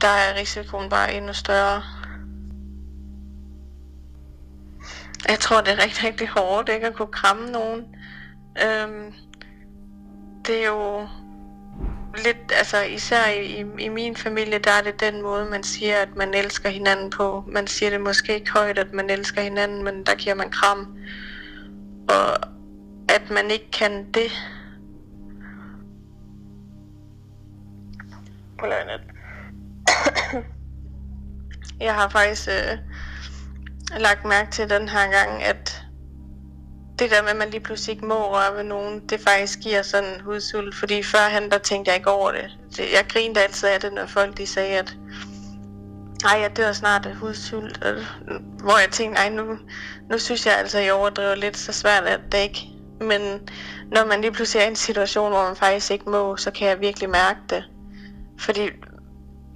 der 0.00 0.08
er 0.08 0.34
risikoen 0.34 0.88
bare 0.88 1.14
endnu 1.14 1.32
større. 1.32 1.82
Jeg 5.28 5.38
tror, 5.38 5.60
det 5.60 5.72
er 5.72 5.82
rigtig, 5.82 6.04
rigtig 6.04 6.28
hårdt 6.28 6.68
ikke 6.68 6.86
at 6.86 6.94
kunne 6.94 7.12
kramme 7.12 7.50
nogen. 7.50 7.96
Øhm, 8.64 9.14
det 10.46 10.62
er 10.62 10.66
jo 10.66 11.08
lidt, 12.24 12.52
altså 12.58 12.82
især 12.82 13.26
i, 13.26 13.64
i 13.78 13.88
min 13.88 14.16
familie, 14.16 14.58
der 14.58 14.70
er 14.70 14.82
det 14.82 15.00
den 15.00 15.22
måde, 15.22 15.44
man 15.44 15.62
siger, 15.62 15.96
at 15.96 16.16
man 16.16 16.34
elsker 16.34 16.68
hinanden 16.68 17.10
på. 17.10 17.44
Man 17.46 17.66
siger 17.66 17.90
det 17.90 18.00
måske 18.00 18.34
ikke 18.34 18.52
højt, 18.52 18.78
at 18.78 18.92
man 18.92 19.10
elsker 19.10 19.42
hinanden, 19.42 19.84
men 19.84 20.02
der 20.06 20.14
giver 20.14 20.34
man 20.34 20.50
kram. 20.50 20.98
Og 22.08 22.48
at 23.08 23.30
man 23.30 23.50
ikke 23.50 23.70
kan 23.70 24.12
det. 24.12 24.30
Jeg 31.80 31.94
har 31.94 32.08
faktisk 32.08 32.48
øh, 32.48 32.78
lagt 34.00 34.24
mærke 34.24 34.50
til 34.50 34.70
den 34.70 34.88
her 34.88 35.10
gang, 35.10 35.42
at 35.42 35.84
det 36.98 37.10
der 37.10 37.22
med, 37.22 37.30
at 37.30 37.36
man 37.36 37.50
lige 37.50 37.60
pludselig 37.60 37.94
ikke 37.94 38.06
må 38.06 38.34
røre 38.34 38.56
ved 38.56 38.64
nogen, 38.64 39.08
det 39.08 39.20
faktisk 39.20 39.58
giver 39.60 39.82
sådan 39.82 40.20
hudsult. 40.20 40.74
Fordi 40.74 41.02
førhen, 41.02 41.50
der 41.50 41.58
tænkte 41.58 41.88
jeg 41.88 41.96
ikke 41.96 42.10
over 42.10 42.32
det. 42.32 42.58
Jeg 42.78 43.04
grinede 43.08 43.40
altid 43.40 43.68
af 43.68 43.80
det, 43.80 43.92
når 43.92 44.06
folk 44.06 44.36
de 44.38 44.46
sagde, 44.46 44.78
at 44.78 44.96
ej, 46.24 46.40
jeg 46.40 46.56
dør 46.56 46.72
snart 46.72 47.06
af 47.06 47.14
hudsult. 47.14 47.84
Og, 47.84 47.94
hvor 48.62 48.78
jeg 48.78 48.88
tænkte, 48.90 49.20
ej, 49.20 49.28
nu, 49.28 49.42
nu 50.10 50.18
synes 50.18 50.46
jeg 50.46 50.58
altså, 50.58 50.78
jeg 50.78 50.92
overdriver 50.92 51.34
lidt 51.34 51.56
så 51.56 51.72
svært, 51.72 52.04
at 52.04 52.20
det 52.32 52.38
ikke. 52.38 52.60
Men 53.00 53.48
når 53.92 54.06
man 54.06 54.20
lige 54.20 54.32
pludselig 54.32 54.60
er 54.60 54.64
i 54.64 54.68
en 54.68 54.76
situation, 54.76 55.30
hvor 55.30 55.44
man 55.44 55.56
faktisk 55.56 55.90
ikke 55.90 56.10
må, 56.10 56.36
så 56.36 56.50
kan 56.50 56.68
jeg 56.68 56.80
virkelig 56.80 57.10
mærke 57.10 57.40
det. 57.50 57.64
Fordi 58.40 58.70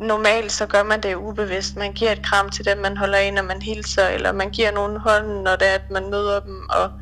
normalt 0.02 0.52
så 0.52 0.66
gør 0.66 0.82
man 0.82 1.00
det 1.00 1.14
ubevidst. 1.14 1.76
Man 1.76 1.92
giver 1.92 2.12
et 2.12 2.22
kram 2.24 2.50
til 2.50 2.64
dem, 2.64 2.78
man 2.78 2.96
holder 2.96 3.18
af, 3.18 3.34
når 3.34 3.42
man 3.42 3.62
hilser, 3.62 4.08
eller 4.08 4.32
man 4.32 4.50
giver 4.50 4.70
nogen 4.70 4.96
hånden, 4.96 5.44
når 5.44 5.56
det 5.56 5.68
er, 5.68 5.74
at 5.74 5.90
man 5.90 6.10
møder 6.10 6.40
dem, 6.40 6.68
og 6.70 6.92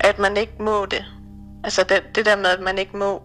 at 0.00 0.18
man 0.18 0.36
ikke 0.36 0.52
må 0.58 0.86
det. 0.86 1.04
Altså 1.64 1.84
det, 1.88 2.02
det 2.14 2.26
der 2.26 2.36
med, 2.36 2.46
at 2.46 2.60
man 2.60 2.78
ikke 2.78 2.96
må, 2.96 3.22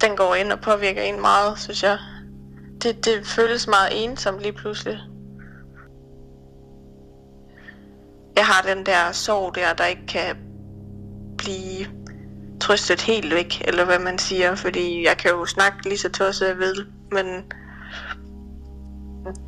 den 0.00 0.16
går 0.16 0.34
ind 0.34 0.52
og 0.52 0.60
påvirker 0.60 1.02
en 1.02 1.20
meget, 1.20 1.58
synes 1.58 1.82
jeg. 1.82 1.98
Det, 2.82 3.04
det 3.04 3.26
føles 3.26 3.66
meget 3.66 4.04
ensomt 4.04 4.40
lige 4.40 4.52
pludselig. 4.52 5.00
Jeg 8.36 8.46
har 8.46 8.74
den 8.74 8.86
der 8.86 9.12
sorg 9.12 9.54
der, 9.54 9.72
der 9.72 9.84
ikke 9.84 10.06
kan 10.06 10.36
blive 11.38 11.86
trøstet 12.60 13.00
helt 13.00 13.34
væk, 13.34 13.62
eller 13.68 13.84
hvad 13.84 13.98
man 13.98 14.18
siger, 14.18 14.54
fordi 14.54 15.04
jeg 15.06 15.16
kan 15.16 15.30
jo 15.30 15.46
snakke 15.46 15.88
lige 15.88 15.98
så 15.98 16.08
tosset 16.08 16.48
jeg 16.48 16.58
ved, 16.58 16.86
men 17.14 17.26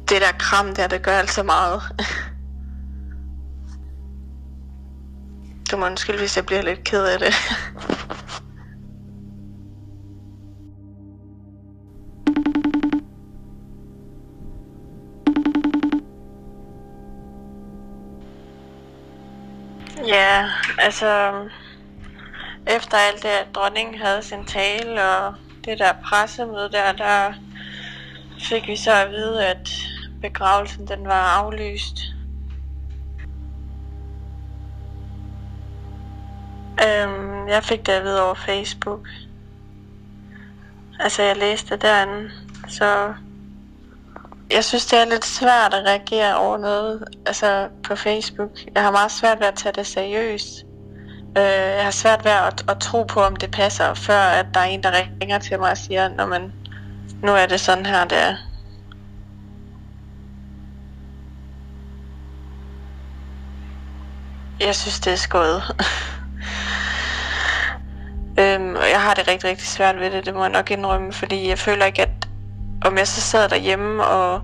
det 0.09 0.20
der 0.20 0.33
kram 0.38 0.74
der, 0.74 0.87
det 0.87 1.02
gør 1.02 1.12
altså 1.12 1.42
meget. 1.42 1.83
Du 5.70 5.76
må 5.76 5.87
undskylde, 5.87 6.18
hvis 6.18 6.37
jeg 6.37 6.46
bliver 6.46 6.62
lidt 6.62 6.85
ked 6.85 7.05
af 7.05 7.18
det. 7.18 7.35
Ja, 20.07 20.50
altså 20.79 21.33
efter 22.66 22.96
alt 22.96 23.22
det, 23.22 23.29
at 23.29 23.48
dronningen 23.55 23.98
havde 23.98 24.22
sin 24.22 24.44
tale 24.44 25.02
og 25.02 25.35
det 25.64 25.79
der 25.79 25.92
pressemøde 26.05 26.70
der, 26.72 26.92
der 26.92 27.33
fik 28.48 28.68
vi 28.68 28.76
så 28.76 28.92
at 28.92 29.11
vide, 29.11 29.46
at 29.46 29.70
begravelsen 30.22 30.88
den 30.88 31.06
var 31.06 31.42
aflyst. 31.42 31.98
Øhm, 36.85 37.48
jeg 37.48 37.64
fik 37.64 37.87
det 37.87 37.92
at 37.92 38.04
vide 38.04 38.22
over 38.22 38.35
Facebook. 38.35 39.09
Altså, 41.00 41.22
jeg 41.22 41.37
læste 41.37 41.74
det 41.74 41.82
derinde, 41.82 42.30
så 42.68 43.14
jeg 44.50 44.64
synes, 44.64 44.87
det 44.87 44.98
er 44.98 45.04
lidt 45.04 45.24
svært 45.24 45.74
at 45.74 45.87
reagere 45.87 46.37
over 46.37 46.59
noget 46.59 47.04
altså 47.26 47.68
på 47.82 47.96
Facebook. 47.96 48.50
Jeg 48.74 48.82
har 48.82 48.90
meget 48.90 49.11
svært 49.11 49.40
ved 49.40 49.46
at 49.46 49.54
tage 49.54 49.72
det 49.72 49.87
seriøst. 49.87 50.64
Øh, 51.38 51.42
jeg 51.76 51.85
har 51.85 51.90
svært 51.90 52.24
ved 52.24 52.32
at, 52.32 52.64
at 52.70 52.78
tro 52.78 53.02
på, 53.02 53.20
om 53.20 53.37
det 53.37 53.50
passer, 53.50 53.94
før 53.94 54.18
at 54.18 54.46
der 54.54 54.61
er 54.61 54.64
en, 54.64 54.82
der 54.82 54.92
ringer 55.20 55.38
til 55.38 55.59
mig 55.59 55.70
og 55.70 55.78
siger, 55.78 56.09
når 56.09 56.26
man, 56.26 56.52
nu 57.22 57.33
er 57.33 57.46
det 57.46 57.61
sådan 57.61 57.87
her, 57.87 58.05
det 58.05 58.18
er. 58.18 58.37
Jeg 64.61 64.74
synes, 64.74 65.00
det 65.00 65.12
er 65.12 65.16
skødt. 65.16 65.62
øhm, 68.40 68.74
og 68.74 68.90
jeg 68.90 69.02
har 69.02 69.14
det 69.14 69.29
rigtig, 69.29 69.50
rigtig 69.50 69.66
svært 69.66 70.00
ved 70.00 70.11
det, 70.11 70.26
det 70.26 70.35
må 70.35 70.42
jeg 70.42 70.52
nok 70.52 70.70
indrømme, 70.70 71.12
fordi 71.12 71.48
jeg 71.48 71.59
føler 71.59 71.85
ikke, 71.85 72.02
at 72.02 72.29
om 72.85 72.98
jeg 72.98 73.09
så 73.09 73.20
sad 73.20 73.48
derhjemme 73.48 74.05
og 74.05 74.42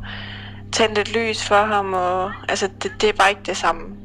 tændte 0.73 1.01
et 1.01 1.13
lys 1.13 1.45
for 1.45 1.65
ham, 1.65 1.95
og 1.95 2.33
altså, 2.49 2.69
det, 2.83 2.93
det 3.01 3.09
er 3.09 3.13
bare 3.13 3.31
ikke 3.31 3.43
det 3.47 3.57
samme. 3.57 4.02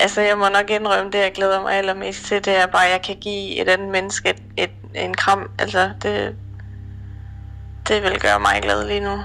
Altså 0.00 0.20
jeg 0.20 0.38
må 0.38 0.48
nok 0.48 0.70
indrømme 0.70 1.10
det, 1.10 1.18
jeg 1.18 1.32
glæder 1.34 1.62
mig 1.62 1.74
allermest 1.74 2.24
til, 2.24 2.44
det 2.44 2.56
er 2.56 2.66
bare, 2.66 2.86
at 2.86 2.92
jeg 2.92 3.02
kan 3.02 3.16
give 3.16 3.60
et 3.60 3.68
andet 3.68 3.88
menneske 3.88 4.28
et, 4.28 4.42
et, 4.56 4.70
en 4.94 5.14
kram. 5.14 5.50
Altså 5.58 5.90
det, 6.02 6.36
det 7.88 8.02
vil 8.02 8.20
gøre 8.20 8.40
mig 8.40 8.58
glad 8.62 8.86
lige 8.86 9.00
nu. 9.00 9.18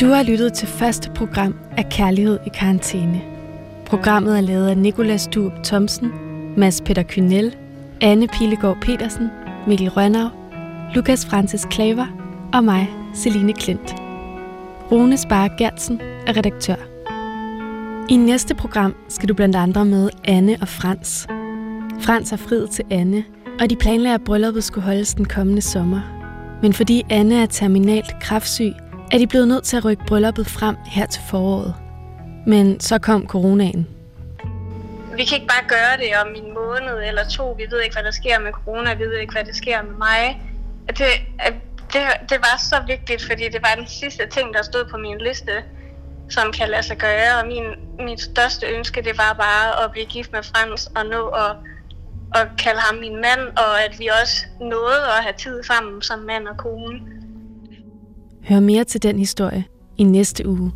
Du 0.00 0.06
har 0.06 0.22
lyttet 0.22 0.52
til 0.52 0.68
første 0.68 1.10
program 1.10 1.54
af 1.76 1.88
Kærlighed 1.90 2.38
i 2.46 2.48
karantæne. 2.48 3.22
Programmet 3.86 4.36
er 4.36 4.40
lavet 4.40 4.68
af 4.68 4.78
Nikolas 4.78 5.26
Duop 5.26 5.52
Thomsen, 5.64 6.12
Mads 6.56 6.80
Peter 6.80 7.02
Kynel, 7.02 7.56
Anne 8.00 8.28
Pilegaard 8.28 8.76
Petersen, 8.80 9.30
Mikkel 9.66 9.88
Rønnav, 9.88 10.30
Lukas 10.94 11.26
Francis 11.26 11.66
Klaver 11.70 12.06
og 12.54 12.64
mig, 12.64 12.90
Celine 13.14 13.52
Klint. 13.52 13.94
Rune 14.92 15.16
Spar 15.16 15.48
Gertsen 15.58 16.00
er 16.26 16.36
redaktør. 16.36 16.74
I 18.10 18.16
næste 18.16 18.54
program 18.54 18.94
skal 19.08 19.28
du 19.28 19.34
blandt 19.34 19.56
andre 19.56 19.84
med 19.84 20.10
Anne 20.24 20.56
og 20.60 20.68
Frans. 20.68 21.26
Frans 22.00 22.30
har 22.30 22.36
friet 22.36 22.70
til 22.70 22.84
Anne, 22.90 23.24
og 23.60 23.70
de 23.70 23.76
planlægger, 23.76 24.14
at 24.14 24.24
brylluppet 24.24 24.64
skulle 24.64 24.84
holdes 24.84 25.14
den 25.14 25.24
kommende 25.24 25.62
sommer. 25.62 26.00
Men 26.62 26.72
fordi 26.72 27.02
Anne 27.10 27.42
er 27.42 27.46
terminalt 27.46 28.20
kraftsyg, 28.20 28.72
er 29.12 29.18
de 29.18 29.26
blevet 29.26 29.48
nødt 29.48 29.64
til 29.64 29.76
at 29.76 29.84
rykke 29.84 30.04
brylluppet 30.06 30.46
frem 30.46 30.76
her 30.86 31.06
til 31.06 31.22
foråret. 31.30 31.74
Men 32.46 32.80
så 32.80 32.98
kom 32.98 33.26
coronaen. 33.26 33.86
Vi 35.16 35.24
kan 35.24 35.34
ikke 35.38 35.52
bare 35.54 35.68
gøre 35.68 35.94
det 36.02 36.10
om 36.24 36.28
en 36.34 36.54
måned 36.54 37.08
eller 37.08 37.24
to. 37.28 37.50
Vi 37.52 37.66
ved 37.70 37.80
ikke, 37.80 37.94
hvad 37.94 38.04
der 38.04 38.10
sker 38.10 38.38
med 38.38 38.52
corona. 38.52 38.94
Vi 38.94 39.04
ved 39.04 39.18
ikke, 39.18 39.32
hvad 39.32 39.44
der 39.44 39.52
sker 39.52 39.82
med 39.82 39.96
mig. 40.06 40.42
Det, 40.88 41.12
det, 41.92 42.02
det 42.30 42.38
var 42.38 42.56
så 42.70 42.76
vigtigt, 42.86 43.22
fordi 43.30 43.44
det 43.54 43.62
var 43.62 43.74
den 43.78 43.86
sidste 43.86 44.26
ting, 44.26 44.54
der 44.54 44.62
stod 44.62 44.84
på 44.84 44.96
min 44.96 45.18
liste, 45.18 45.52
som 46.28 46.52
kan 46.52 46.68
lade 46.68 46.82
sig 46.82 46.96
gøre. 46.96 47.30
Og 47.40 47.46
min, 47.46 47.64
min 48.06 48.18
største 48.18 48.66
ønske, 48.66 49.02
det 49.02 49.18
var 49.18 49.32
bare 49.46 49.84
at 49.84 49.92
blive 49.92 50.06
gift 50.06 50.32
med 50.32 50.42
Frans 50.42 50.86
og 50.96 51.06
nå 51.06 51.26
at, 51.26 51.56
at 52.34 52.48
kalde 52.58 52.80
ham 52.80 52.96
min 52.98 53.16
mand, 53.16 53.40
og 53.56 53.84
at 53.84 53.98
vi 53.98 54.06
også 54.22 54.36
nåede 54.60 55.02
at 55.18 55.22
have 55.22 55.34
tid 55.38 55.62
sammen 55.62 56.02
som 56.02 56.18
mand 56.18 56.48
og 56.48 56.56
kone. 56.56 57.00
Hør 58.48 58.60
mere 58.60 58.84
til 58.84 59.02
den 59.02 59.18
historie 59.18 59.64
i 59.98 60.02
næste 60.02 60.48
uge. 60.48 60.72